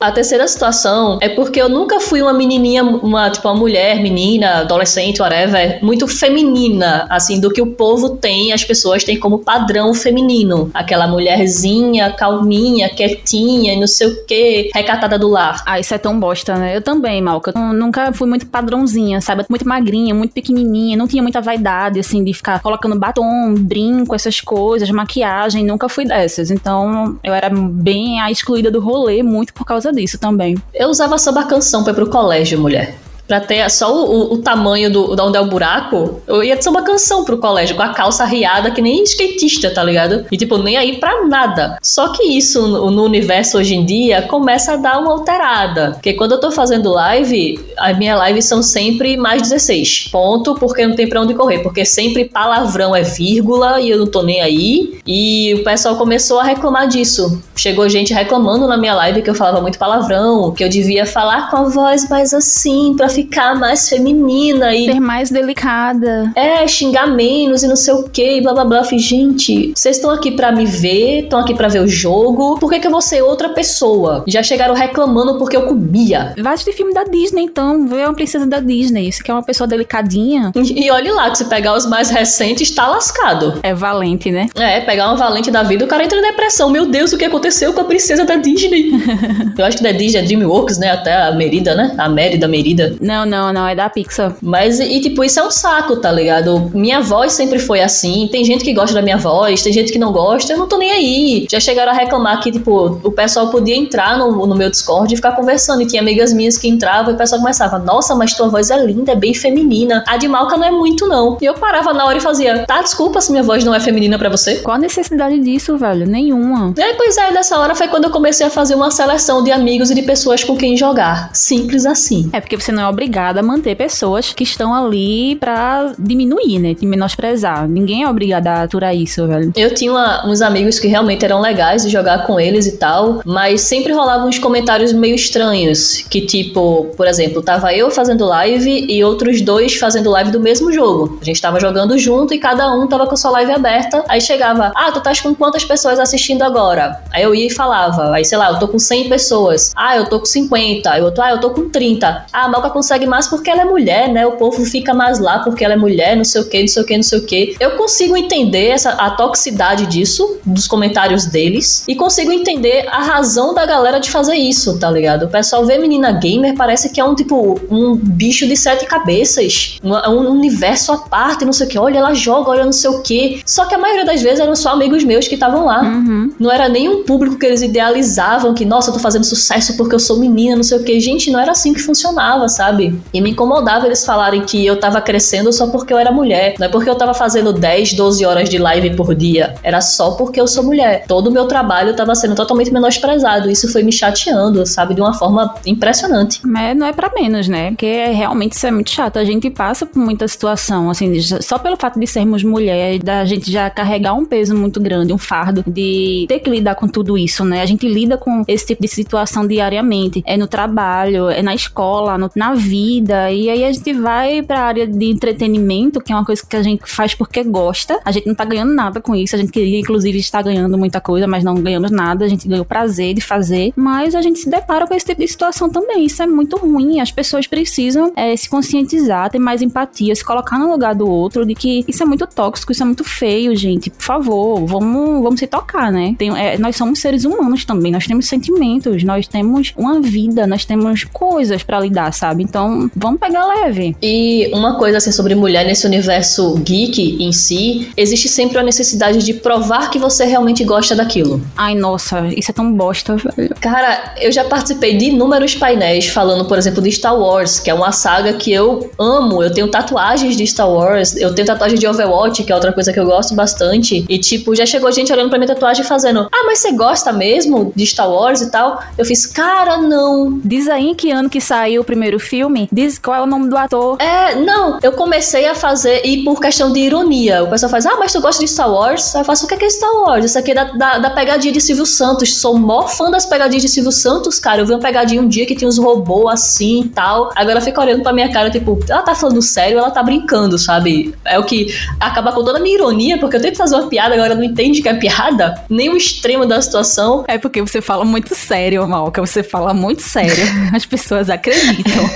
A 0.02 0.14
terceira 0.14 0.48
situação 0.48 1.20
é 1.22 1.28
porque 1.28 1.62
eu 1.62 1.68
nunca 1.68 2.00
fui 2.00 2.22
uma 2.22 2.32
menininha, 2.32 2.82
uma 2.82 3.30
tipo 3.30 3.46
uma 3.50 3.54
mulher, 3.54 4.02
menina, 4.02 4.60
adolescente, 4.62 5.22
whatever, 5.22 5.84
muito 5.84 6.08
feminina, 6.08 7.06
assim, 7.10 7.38
do 7.38 7.52
que 7.52 7.62
o 7.62 7.74
povo 7.74 8.12
tem, 8.16 8.54
as 8.54 8.64
pessoas 8.64 9.04
têm 9.04 9.20
como 9.20 9.40
padrão 9.40 9.94
feminino. 9.94 10.72
Aquela 10.74 11.06
mulherzinha, 11.06 12.14
calminha, 12.14 12.88
quietinha, 12.88 13.78
não 13.78 13.88
sei 13.88 14.08
o 14.08 14.26
que, 14.26 14.72
recatada 14.74 15.20
do 15.20 15.28
lar. 15.28 15.62
Ah, 15.66 15.82
isso 15.82 15.94
é 15.94 15.98
tão 15.98 16.18
bosta, 16.18 16.56
né? 16.56 16.78
Eu 16.78 16.82
também, 16.82 17.22
Malca. 17.22 17.52
Eu 17.54 17.74
nunca 17.74 18.14
fui 18.14 18.30
muito 18.30 18.46
padrãozinha, 18.46 19.20
sabe? 19.20 19.46
Muito 19.50 19.68
magrinha, 19.68 20.16
muito 20.16 20.32
pequenininha, 20.32 20.96
não 20.96 21.10
tinha 21.10 21.22
muita 21.22 21.42
vaidade, 21.42 22.00
assim, 22.00 22.24
de 22.24 22.34
ficar 22.34 22.62
colocando 22.62 22.98
batom, 22.98 23.54
brinco, 23.54 24.16
essas 24.16 24.40
coisas, 24.40 24.90
maquiagem, 24.92 25.66
nunca 25.66 25.90
fui 25.90 26.06
dessas. 26.06 26.52
Então, 26.52 27.20
eu 27.22 27.34
era 27.34 27.50
bem 27.50 28.22
a 28.22 28.32
excluída 28.32 28.72
do 28.72 28.80
rolê, 28.80 29.22
muito 29.22 29.54
por 29.54 29.66
causa 29.66 29.89
causa 29.90 29.94
disso 29.94 30.18
também. 30.18 30.56
Eu 30.74 30.90
usava 30.90 31.18
samba 31.18 31.44
canção 31.44 31.84
pra 31.84 31.92
ir 31.92 31.96
pro 31.96 32.10
colégio, 32.10 32.60
mulher 32.60 32.96
pra 33.30 33.40
ter 33.40 33.70
só 33.70 33.94
o, 33.94 34.34
o, 34.34 34.38
tamanho 34.40 34.92
do, 34.92 35.16
de 35.16 35.22
onde 35.22 35.38
é 35.38 35.40
o 35.40 35.46
buraco, 35.46 36.20
eu 36.26 36.44
ia 36.44 36.60
ser 36.60 36.70
uma 36.70 36.82
canção 36.82 37.24
pro 37.24 37.38
colégio, 37.38 37.76
com 37.76 37.84
a 37.84 37.90
calça 37.90 38.26
riada 38.26 38.72
que 38.72 38.82
nem 38.82 39.04
skatista, 39.04 39.72
tá 39.72 39.84
ligado? 39.84 40.26
E 40.32 40.36
tipo, 40.36 40.58
nem 40.58 40.76
aí 40.76 40.98
pra 40.98 41.28
nada. 41.28 41.78
Só 41.80 42.12
que 42.12 42.24
isso 42.24 42.68
no, 42.68 42.90
no 42.90 43.04
universo 43.04 43.60
hoje 43.60 43.76
em 43.76 43.86
dia 43.86 44.24
começa 44.24 44.74
a 44.74 44.78
dar 44.78 45.00
uma 45.00 45.12
alterada. 45.12 45.92
Porque 45.92 46.14
quando 46.14 46.32
eu 46.32 46.40
tô 46.40 46.52
fazendo 46.52 46.90
live, 46.92 47.60
as 47.78 47.96
minhas 48.00 48.20
lives 48.28 48.46
são 48.46 48.64
sempre 48.64 49.16
mais 49.16 49.44
16. 49.44 50.10
Ponto, 50.12 50.56
porque 50.56 50.88
não 50.88 50.96
tem 50.96 51.08
pra 51.08 51.22
onde 51.22 51.36
correr. 51.36 51.60
Porque 51.60 51.86
sempre 51.86 52.26
palavrão 52.26 52.96
é 52.96 53.04
vírgula 53.04 53.80
e 53.80 53.92
eu 53.92 54.00
não 54.00 54.08
tô 54.08 54.24
nem 54.24 54.42
aí. 54.42 55.00
E 55.06 55.54
o 55.54 55.64
pessoal 55.64 55.96
começou 55.98 56.40
a 56.40 56.44
reclamar 56.44 56.88
disso. 56.88 57.40
Chegou 57.56 57.88
gente 57.88 58.12
reclamando 58.12 58.68
na 58.68 58.78
minha 58.78 58.96
live 58.96 59.22
que 59.22 59.30
eu 59.30 59.36
falava 59.36 59.62
muito 59.62 59.78
palavrão, 59.78 60.52
que 60.52 60.64
eu 60.64 60.70
devia 60.70 61.06
falar 61.06 61.52
com 61.52 61.58
a 61.58 61.64
voz 61.66 62.10
mais 62.10 62.34
assim, 62.34 62.96
pra 62.98 63.08
ficar 63.08 63.19
mais 63.58 63.90
feminina 63.90 64.76
e. 64.76 64.86
Ser 64.86 65.00
mais 65.00 65.30
delicada. 65.30 66.32
É, 66.36 66.68
xingar 66.68 67.08
menos 67.08 67.64
e 67.64 67.68
não 67.68 67.76
sei 67.76 67.94
o 67.94 68.04
que, 68.04 68.38
e 68.38 68.42
blá 68.42 68.54
blá 68.54 68.66
blá. 68.66 68.78
Eu 68.80 68.84
falei, 68.84 69.00
gente, 69.00 69.74
vocês 69.76 69.98
estão 69.98 70.12
aqui 70.12 70.32
para 70.32 70.52
me 70.52 70.66
ver, 70.66 71.24
estão 71.24 71.40
aqui 71.40 71.54
para 71.54 71.68
ver 71.68 71.82
o 71.82 71.88
jogo. 71.88 72.58
Por 72.60 72.70
que, 72.70 72.80
que 72.80 72.88
eu 72.88 72.92
vou 72.92 73.02
ser 73.02 73.22
outra 73.22 73.50
pessoa? 73.50 74.24
Já 74.28 74.44
chegaram 74.44 74.74
reclamando 74.74 75.38
porque 75.38 75.58
eu 75.58 75.64
comia. 75.64 76.34
Vai 76.40 76.54
assistir 76.54 76.74
filme 76.74 76.94
da 76.94 77.04
Disney, 77.04 77.44
então. 77.44 77.88
Vê 77.88 78.04
uma 78.04 78.14
princesa 78.14 78.46
da 78.46 78.60
Disney. 78.60 79.12
Você 79.12 79.24
quer 79.24 79.34
uma 79.34 79.44
pessoa 79.44 79.68
delicadinha. 79.68 80.52
E, 80.56 80.86
e 80.86 80.92
olhe 80.92 81.12
lá, 81.12 81.30
que 81.30 81.38
se 81.38 81.46
pegar 81.46 81.76
os 81.76 81.86
mais 81.86 82.10
recentes, 82.10 82.72
tá 82.72 82.88
lascado. 82.88 83.60
É 83.64 83.74
valente, 83.74 84.32
né? 84.32 84.48
É, 84.56 84.82
pegar 84.82 85.08
uma 85.08 85.16
valente 85.16 85.52
da 85.52 85.64
vida, 85.64 85.86
o 85.86 85.88
cara 85.88 86.04
entra 86.04 86.18
em 86.18 86.22
depressão. 86.22 86.70
Meu 86.70 86.86
Deus, 86.86 87.14
o 87.14 87.18
que 87.18 87.26
aconteceu 87.26 87.74
com 87.74 87.82
a 87.82 87.86
princesa 87.86 88.26
da 88.26 88.36
Disney? 88.36 88.92
eu 89.58 89.66
acho 89.66 89.78
que 89.78 89.84
da 89.84 89.92
Disney 89.92 90.22
é 90.22 90.24
Dreamworks, 90.24 90.78
né? 90.78 90.92
Até 90.92 91.16
a 91.16 91.32
Merida, 91.32 91.76
né? 91.76 91.94
A 91.98 92.10
Mérida 92.10 92.48
Merida. 92.48 92.96
Não, 93.10 93.26
não, 93.26 93.52
não, 93.52 93.68
é 93.68 93.74
da 93.74 93.90
Pixar. 93.90 94.36
Mas, 94.40 94.80
e 94.80 95.02
tipo, 95.02 95.24
isso 95.24 95.40
é 95.40 95.44
um 95.44 95.50
saco, 95.50 95.96
tá 95.96 96.12
ligado? 96.12 96.70
Minha 96.76 97.02
voz 97.02 97.34
sempre 97.34 97.58
foi 97.58 97.82
assim. 97.82 98.30
Tem 98.32 98.46
gente 98.46 98.64
que 98.64 98.72
gosta 98.72 98.94
da 98.94 99.02
minha 99.02 99.18
voz, 99.18 99.64
tem 99.64 99.74
gente 99.74 99.92
que 99.92 99.98
não 99.98 100.12
gosta, 100.12 100.54
eu 100.54 100.60
não 100.60 100.68
tô 100.68 100.78
nem 100.78 100.92
aí. 100.92 101.48
Já 101.50 101.60
chegaram 101.60 101.92
a 101.92 101.96
reclamar 101.96 102.40
que, 102.40 102.52
tipo, 102.52 103.00
o 103.04 103.12
pessoal 103.12 103.50
podia 103.50 103.76
entrar 103.76 104.16
no, 104.20 104.46
no 104.46 104.56
meu 104.56 104.70
Discord 104.70 105.12
e 105.12 105.16
ficar 105.16 105.32
conversando. 105.32 105.82
E 105.82 105.88
tinha 105.88 106.04
amigas 106.04 106.32
minhas 106.32 106.56
que 106.56 106.68
entravam 106.68 107.12
e 107.12 107.16
o 107.16 107.18
pessoal 107.18 107.42
começava: 107.42 107.80
Nossa, 107.80 108.14
mas 108.14 108.36
tua 108.36 108.48
voz 108.48 108.70
é 108.70 108.78
linda, 108.78 109.14
é 109.14 109.16
bem 109.16 109.34
feminina. 109.34 110.04
A 110.08 110.16
de 110.16 110.28
Malca 110.28 110.56
não 110.56 110.68
é 110.68 110.72
muito, 110.72 111.08
não. 111.08 111.36
E 111.42 111.46
eu 111.46 111.56
parava 111.56 111.92
na 111.92 112.06
hora 112.06 112.20
e 112.20 112.22
fazia: 112.22 112.64
Tá, 112.68 112.84
desculpa 112.84 113.22
se 113.22 113.32
minha 113.32 113.44
voz 113.44 113.64
não 113.64 113.74
é 113.74 113.80
feminina 113.80 114.20
para 114.20 114.30
você. 114.30 114.58
Qual 114.58 114.76
a 114.76 114.80
necessidade 114.80 115.40
disso, 115.40 115.76
velho? 115.80 116.06
Nenhuma. 116.06 116.76
É, 116.78 116.94
pois 116.94 117.18
é, 117.18 117.32
dessa 117.32 117.58
hora 117.58 117.74
foi 117.74 117.88
quando 117.88 118.04
eu 118.04 118.12
comecei 118.12 118.46
a 118.46 118.52
fazer 118.52 118.76
uma 118.76 118.92
seleção 118.92 119.44
de 119.44 119.52
amigos 119.52 119.90
e 119.90 119.96
de 119.96 120.04
pessoas 120.04 120.44
com 120.44 120.56
quem 120.56 120.78
jogar. 120.78 121.32
Simples 121.34 121.88
assim. 121.88 122.30
É 122.32 122.40
porque 122.40 122.56
você 122.56 122.72
não 122.72 122.84
é 122.84 122.86
obrigada 123.00 123.40
a 123.40 123.44
manter 123.44 123.76
pessoas 123.76 124.34
que 124.34 124.44
estão 124.44 124.76
ali 124.76 125.38
pra 125.38 125.94
diminuir, 125.98 126.60
né? 126.60 126.76
Te 126.76 126.86
menosprezar. 126.86 127.66
Ninguém 127.66 128.04
é 128.04 128.10
obrigado 128.10 128.48
a 128.48 128.64
aturar 128.64 128.94
isso, 128.94 129.26
velho. 129.26 129.54
Eu 129.56 129.74
tinha 129.74 129.90
uma, 129.90 130.28
uns 130.28 130.42
amigos 130.42 130.78
que 130.80 130.88
realmente 130.88 131.24
eram 131.24 131.40
legais 131.40 131.84
de 131.84 131.90
jogar 131.90 132.28
com 132.28 132.38
eles 132.38 132.68
e 132.68 132.78
tal, 132.78 133.22
mas 133.26 133.62
sempre 133.62 133.94
rolavam 133.94 134.28
uns 134.28 134.38
comentários 134.38 134.92
meio 134.92 135.16
estranhos. 135.16 136.04
Que, 136.10 136.22
tipo, 136.22 136.88
por 136.98 137.08
exemplo, 137.08 137.42
tava 137.42 137.74
eu 137.74 137.90
fazendo 137.90 138.26
live 138.26 138.86
e 138.90 139.02
outros 139.02 139.42
dois 139.42 139.76
fazendo 139.76 140.10
live 140.10 140.32
do 140.32 140.42
mesmo 140.42 140.70
jogo. 140.74 141.18
A 141.22 141.26
gente 141.26 141.42
tava 141.42 141.58
jogando 141.58 141.98
junto 141.98 142.34
e 142.34 142.38
cada 142.38 142.70
um 142.76 142.86
tava 142.86 143.08
com 143.08 143.16
sua 143.16 143.32
live 143.32 143.54
aberta. 143.54 144.04
Aí 144.10 144.20
chegava, 144.20 144.74
ah, 144.76 144.92
tu 144.92 144.98
estás 144.98 145.22
com 145.22 145.34
quantas 145.34 145.64
pessoas 145.64 146.00
assistindo 146.00 146.42
agora? 146.42 147.02
Aí 147.14 147.24
eu 147.24 147.34
ia 147.34 147.48
e 147.48 147.50
falava, 147.50 148.14
aí 148.14 148.26
sei 148.26 148.38
lá, 148.38 148.52
eu 148.52 148.60
tô 148.60 148.68
com 148.68 148.78
100 148.78 149.08
pessoas. 149.08 149.72
Ah, 149.74 149.96
eu 149.96 150.10
tô 150.10 150.20
com 150.20 150.26
50. 150.26 150.92
Aí 150.92 151.02
outro, 151.02 151.24
ah, 151.24 151.32
eu 151.32 151.40
tô 151.40 151.52
com 151.52 151.70
30. 151.70 152.26
Ah, 152.34 152.44
a 152.44 152.48
Malca 152.50 152.70
consegue 152.80 153.06
mais 153.06 153.28
porque 153.28 153.50
ela 153.50 153.64
é 153.64 153.66
mulher, 153.66 154.08
né? 154.08 154.26
O 154.26 154.34
povo 154.34 154.64
fica 154.64 154.94
mais 154.94 155.20
lá 155.20 155.40
porque 155.40 155.66
ela 155.66 155.74
é 155.74 155.78
mulher, 155.78 156.16
não 156.16 156.24
sei 156.24 156.42
o 156.42 156.46
que, 156.48 156.62
não 156.62 156.68
sei 156.68 156.82
o 156.82 156.86
que, 156.86 156.96
não 156.96 157.04
sei 157.04 157.20
o 157.20 157.26
que. 157.26 157.56
Eu 157.60 157.72
consigo 157.72 158.16
entender 158.16 158.68
essa, 158.70 158.92
a 158.92 159.12
toxicidade 159.12 159.86
disso, 159.86 160.38
dos 160.46 160.66
comentários 160.66 161.26
deles, 161.26 161.84
e 161.88 161.96
consigo 161.96 162.32
entender 162.32 162.88
a 162.90 163.04
razão 163.04 163.54
da 163.54 163.66
galera 163.66 164.00
de 164.00 164.10
fazer 164.10 164.36
isso, 164.36 164.80
tá 164.80 164.90
ligado? 164.90 165.24
O 165.24 165.28
pessoal 165.28 165.66
vê 165.66 165.78
menina 165.78 166.14
gamer, 166.14 166.56
parece 166.56 166.90
que 166.90 167.02
é 167.02 167.04
um 167.04 167.14
tipo, 167.14 167.60
um 167.70 167.96
bicho 167.96 168.48
de 168.48 168.56
sete 168.56 168.86
cabeças, 168.86 169.78
um, 169.84 169.94
um 170.10 170.32
universo 170.32 170.94
à 170.94 170.98
parte, 171.00 171.44
não 171.44 171.52
sei 171.52 171.68
o 171.68 171.70
que. 171.70 171.78
Olha, 171.78 171.98
ela 171.98 172.14
joga, 172.14 172.52
olha, 172.52 172.64
não 172.64 172.72
sei 172.72 172.90
o 172.90 173.02
que. 173.02 173.42
Só 173.46 173.66
que 173.66 173.76
a 173.76 173.78
maioria 173.78 174.06
das 174.06 174.22
vezes 174.22 174.40
eram 174.40 174.56
só 174.56 174.70
amigos 174.70 175.04
meus 175.04 175.28
que 175.28 175.34
estavam 175.34 175.66
lá. 175.66 175.82
Uhum. 175.82 176.32
Não 176.40 176.50
era 176.50 176.70
nem 176.70 176.88
um 176.88 177.04
público 177.04 177.38
que 177.38 177.46
eles 177.46 177.62
idealizavam, 177.62 178.54
que, 178.54 178.64
nossa, 178.64 178.90
eu 178.90 178.94
tô 178.94 179.00
fazendo 179.00 179.26
sucesso 179.26 179.76
porque 179.76 179.96
eu 179.96 180.00
sou 180.00 180.18
menina, 180.18 180.56
não 180.56 180.64
sei 180.64 180.78
o 180.78 180.84
que. 180.84 180.98
Gente, 181.00 181.30
não 181.30 181.40
era 181.40 181.52
assim 181.52 181.74
que 181.74 181.82
funcionava, 181.82 182.48
sabe? 182.48 182.69
E 183.14 183.22
me 183.22 183.32
incomodava 183.32 183.86
eles 183.86 184.06
falarem 184.06 184.42
que 184.42 184.66
eu 184.66 184.80
tava 184.80 185.02
crescendo 185.02 185.52
só 185.52 185.68
porque 185.68 185.94
eu 185.94 185.98
era 185.98 186.12
mulher. 186.12 186.56
Não 186.60 186.68
é 186.68 186.70
porque 186.70 186.90
eu 186.90 186.96
tava 186.96 187.14
fazendo 187.14 187.52
10, 187.54 187.94
12 187.94 188.26
horas 188.26 188.50
de 188.50 188.58
live 188.58 188.96
por 188.96 189.14
dia. 189.16 189.56
Era 189.64 189.82
só 189.82 190.12
porque 190.12 190.40
eu 190.40 190.48
sou 190.48 190.64
mulher. 190.64 191.06
Todo 191.08 191.28
o 191.28 191.32
meu 191.32 191.46
trabalho 191.46 191.96
tava 191.96 192.16
sendo 192.16 192.36
totalmente 192.36 192.72
menosprezado. 192.72 193.50
Isso 193.50 193.72
foi 193.72 193.84
me 193.84 193.92
chateando, 193.92 194.66
sabe? 194.66 194.94
De 194.94 195.02
uma 195.02 195.14
forma 195.14 195.54
impressionante. 195.66 196.40
Mas 196.46 196.76
não 196.78 196.88
é 196.88 196.94
para 196.94 197.12
menos, 197.14 197.48
né? 197.48 197.70
Porque 197.72 198.06
realmente 198.08 198.54
isso 198.54 198.68
é 198.68 198.72
muito 198.72 198.92
chato. 198.92 199.18
A 199.18 199.26
gente 199.26 199.50
passa 199.50 199.86
por 199.86 200.00
muita 200.00 200.28
situação, 200.28 200.90
assim, 200.90 201.20
só 201.22 201.58
pelo 201.58 201.78
fato 201.78 202.00
de 202.00 202.08
sermos 202.08 202.44
mulheres, 202.44 203.02
da 203.04 203.26
gente 203.26 203.52
já 203.52 203.70
carregar 203.70 204.14
um 204.14 204.26
peso 204.26 204.56
muito 204.56 204.80
grande, 204.80 205.14
um 205.14 205.18
fardo 205.18 205.64
de 205.66 206.26
ter 206.28 206.40
que 206.40 206.50
lidar 206.50 206.76
com 206.76 206.88
tudo 206.88 207.18
isso, 207.18 207.44
né? 207.44 207.62
A 207.62 207.66
gente 207.66 207.88
lida 207.88 208.18
com 208.18 208.44
esse 208.48 208.66
tipo 208.66 208.82
de 208.82 208.88
situação 208.88 209.48
diariamente. 209.48 210.24
É 210.26 210.38
no 210.38 210.48
trabalho, 210.48 211.30
é 211.30 211.42
na 211.42 211.54
escola, 211.54 212.18
no, 212.18 212.30
na 212.36 212.54
vida. 212.60 213.32
E 213.32 213.50
aí 213.50 213.64
a 213.64 213.72
gente 213.72 213.94
vai 213.94 214.42
pra 214.44 214.62
área 214.62 214.86
de 214.86 215.06
entretenimento, 215.06 216.02
que 216.02 216.12
é 216.12 216.16
uma 216.16 216.26
coisa 216.26 216.46
que 216.46 216.56
a 216.56 216.62
gente 216.62 216.84
faz 216.86 217.16
porque 217.16 217.44
gosta. 217.44 218.00
A 218.06 218.12
gente 218.12 218.28
não 218.28 218.36
tá 218.36 218.46
ganhando 218.46 218.74
nada 218.74 219.02
com 219.02 219.16
isso. 219.16 219.36
A 219.36 219.40
gente 219.40 219.52
queria, 219.52 219.80
inclusive, 219.80 220.18
estar 220.20 220.42
ganhando 220.42 220.78
muita 220.78 221.02
coisa, 221.02 221.28
mas 221.28 221.44
não 221.44 221.56
ganhamos 221.56 221.92
nada. 221.92 222.26
A 222.26 222.28
gente 222.28 222.48
ganhou 222.48 222.66
prazer 222.66 223.14
de 223.14 223.22
fazer. 223.22 223.74
Mas 223.76 224.14
a 224.14 224.22
gente 224.22 224.40
se 224.40 224.50
depara 224.50 224.86
com 224.86 224.94
esse 224.94 225.06
tipo 225.06 225.22
de 225.22 225.28
situação 225.28 225.70
também. 225.70 226.06
Isso 226.06 226.22
é 226.22 226.28
muito 226.28 226.58
ruim. 226.58 227.00
As 227.00 227.12
pessoas 227.12 227.48
precisam 227.48 228.12
é, 228.16 228.36
se 228.36 228.50
conscientizar, 228.50 229.30
ter 229.30 229.40
mais 229.40 229.62
empatia, 229.62 230.14
se 230.14 230.24
colocar 230.24 230.58
no 230.58 230.70
lugar 230.70 230.94
do 230.94 231.10
outro, 231.10 231.46
de 231.46 231.56
que 231.56 231.86
isso 231.88 232.04
é 232.04 232.06
muito 232.06 232.28
tóxico, 232.28 232.72
isso 232.72 232.84
é 232.84 232.86
muito 232.86 233.04
feio, 233.04 233.56
gente. 233.56 233.90
Por 233.90 234.04
favor, 234.04 234.66
vamos, 234.66 235.24
vamos 235.24 235.40
se 235.40 235.48
tocar, 235.48 235.92
né? 235.92 236.16
Tem, 236.18 236.30
é, 236.38 236.58
nós 236.58 236.76
somos 236.76 237.00
seres 237.00 237.26
humanos 237.26 237.66
também, 237.66 237.92
nós 237.92 238.06
temos 238.06 238.28
sentimentos, 238.28 239.04
nós 239.04 239.28
temos 239.28 239.74
uma 239.78 240.02
vida, 240.02 240.46
nós 240.46 240.66
temos 240.66 241.04
coisas 241.04 241.64
para 241.64 241.80
lidar, 241.80 242.12
sabe? 242.14 242.44
Então, 242.50 242.90
vamos 242.96 243.20
pegar 243.20 243.46
leve. 243.46 243.96
E 244.02 244.50
uma 244.54 244.78
coisa 244.78 244.98
assim 244.98 245.12
sobre 245.12 245.36
mulher 245.36 245.66
nesse 245.66 245.86
universo 245.86 246.56
geek 246.56 247.24
em 247.24 247.32
si, 247.32 247.90
existe 247.96 248.28
sempre 248.28 248.58
a 248.58 248.64
necessidade 248.64 249.24
de 249.24 249.34
provar 249.36 249.92
que 249.92 250.00
você 250.00 250.26
realmente 250.26 250.64
gosta 250.64 250.96
daquilo. 250.96 251.42
Ai, 251.56 251.76
nossa, 251.76 252.28
isso 252.36 252.50
é 252.50 252.54
tão 252.54 252.74
bosta, 252.74 253.16
velho. 253.16 253.54
Cara, 253.62 254.16
eu 254.20 254.32
já 254.32 254.44
participei 254.44 254.98
de 254.98 255.06
inúmeros 255.06 255.54
painéis 255.56 256.08
falando, 256.08 256.46
por 256.46 256.58
exemplo, 256.58 256.82
de 256.82 256.92
Star 256.92 257.18
Wars, 257.18 257.60
que 257.60 257.70
é 257.70 257.74
uma 257.74 257.92
saga 257.92 258.34
que 258.34 258.52
eu 258.52 258.90
amo. 258.98 259.44
Eu 259.44 259.54
tenho 259.54 259.68
tatuagens 259.68 260.36
de 260.36 260.46
Star 260.48 260.70
Wars, 260.70 261.16
eu 261.16 261.34
tenho 261.36 261.46
tatuagem 261.46 261.78
de 261.78 261.88
Overwatch, 261.88 262.44
que 262.44 262.52
é 262.52 262.56
outra 262.56 262.74
coisa 262.74 262.92
que 262.92 263.00
eu 263.00 263.06
gosto 263.06 263.36
bastante. 263.36 264.06
E, 264.10 264.18
tipo, 264.18 264.56
já 264.56 264.66
chegou 264.66 264.92
gente 264.92 265.14
olhando 265.14 265.30
pra 265.30 265.38
minha 265.38 265.48
tatuagem 265.48 265.86
fazendo: 265.86 266.28
Ah, 266.32 266.44
mas 266.46 266.60
você 266.60 266.72
gosta 266.72 267.14
mesmo 267.14 267.72
de 267.76 267.86
Star 267.86 268.10
Wars 268.10 268.42
e 268.42 268.50
tal? 268.50 268.82
Eu 268.98 269.06
fiz, 269.06 269.28
cara, 269.28 269.78
não. 269.78 270.40
Diz 270.44 270.68
aí 270.68 270.88
em 270.88 270.96
que 270.96 271.12
ano 271.12 271.30
que 271.30 271.40
saiu 271.40 271.82
o 271.82 271.86
primeiro 271.86 272.20
filme? 272.20 272.39
Diz 272.72 272.98
qual 272.98 273.18
é 273.18 273.22
o 273.22 273.26
nome 273.26 273.50
do 273.50 273.58
ator. 273.58 273.98
É, 274.02 274.36
não. 274.36 274.80
Eu 274.82 274.94
comecei 274.94 275.46
a 275.48 275.56
fazer, 275.56 276.06
e 276.06 276.24
por 276.24 276.40
questão 276.40 276.72
de 276.72 276.80
ironia, 276.80 277.44
o 277.44 277.50
pessoal 277.50 277.70
faz: 277.70 277.86
Ah, 277.86 277.96
mas 278.00 278.14
tu 278.14 278.22
gosta 278.22 278.44
de 278.44 278.50
Star 278.50 278.72
Wars? 278.72 279.16
Aí 279.16 279.22
eu 279.22 279.26
faço: 279.26 279.46
O 279.46 279.48
que 279.48 279.64
é, 279.64 279.70
Star 279.70 279.94
Wars? 280.02 280.26
Isso 280.26 280.40
aqui 280.40 280.52
é 280.52 280.56
da, 280.56 280.64
da, 280.66 280.98
da 281.00 281.10
pegadinha 281.10 281.54
de 281.54 281.62
Silvio 281.62 281.86
Santos. 281.86 282.36
Sou 282.36 282.58
mó 282.58 282.88
fã 282.88 283.10
das 283.10 283.26
pegadinhas 283.26 283.64
de 283.64 283.70
Silvio 283.70 283.92
Santos, 283.92 284.40
cara. 284.40 284.62
Eu 284.62 284.66
vi 284.66 284.74
uma 284.74 284.80
pegadinha 284.80 285.22
um 285.22 285.28
dia 285.28 285.46
que 285.46 285.56
tinha 285.56 285.68
uns 285.68 285.78
robôs 285.78 286.34
assim 286.34 286.82
e 286.82 286.90
tal. 286.90 287.32
Agora 287.36 287.62
fica 287.62 287.82
olhando 287.82 288.04
pra 288.04 288.14
minha 288.14 288.32
cara, 288.32 288.50
tipo, 288.50 288.80
ela 288.88 289.02
tá 289.02 289.16
falando 289.16 289.42
sério, 289.42 289.78
ela 289.78 289.92
tá 289.92 290.02
brincando, 290.04 290.58
sabe? 290.58 291.14
É 291.26 291.38
o 291.38 291.44
que 291.44 291.74
acaba 292.00 292.32
com 292.32 292.44
toda 292.44 292.60
a 292.60 292.62
minha 292.62 292.76
ironia, 292.76 293.18
porque 293.18 293.38
eu 293.38 293.42
tento 293.42 293.58
fazer 293.58 293.76
uma 293.76 293.88
piada, 293.88 294.16
agora 294.16 294.36
não 294.36 294.44
entende 294.44 294.82
que 294.82 294.90
é 294.90 294.94
piada, 294.94 295.62
nem 295.70 295.90
o 295.90 295.98
extremo 295.98 296.46
da 296.46 296.62
situação. 296.62 297.24
É 297.28 297.38
porque 297.38 297.62
você 297.62 297.82
fala 297.82 298.06
muito 298.06 298.36
sério, 298.36 298.88
Malca, 298.88 299.22
você 299.22 299.44
fala 299.44 299.74
muito 299.74 300.02
sério. 300.02 300.44
As 300.74 300.86
pessoas 300.86 301.30
acreditam. 301.30 302.10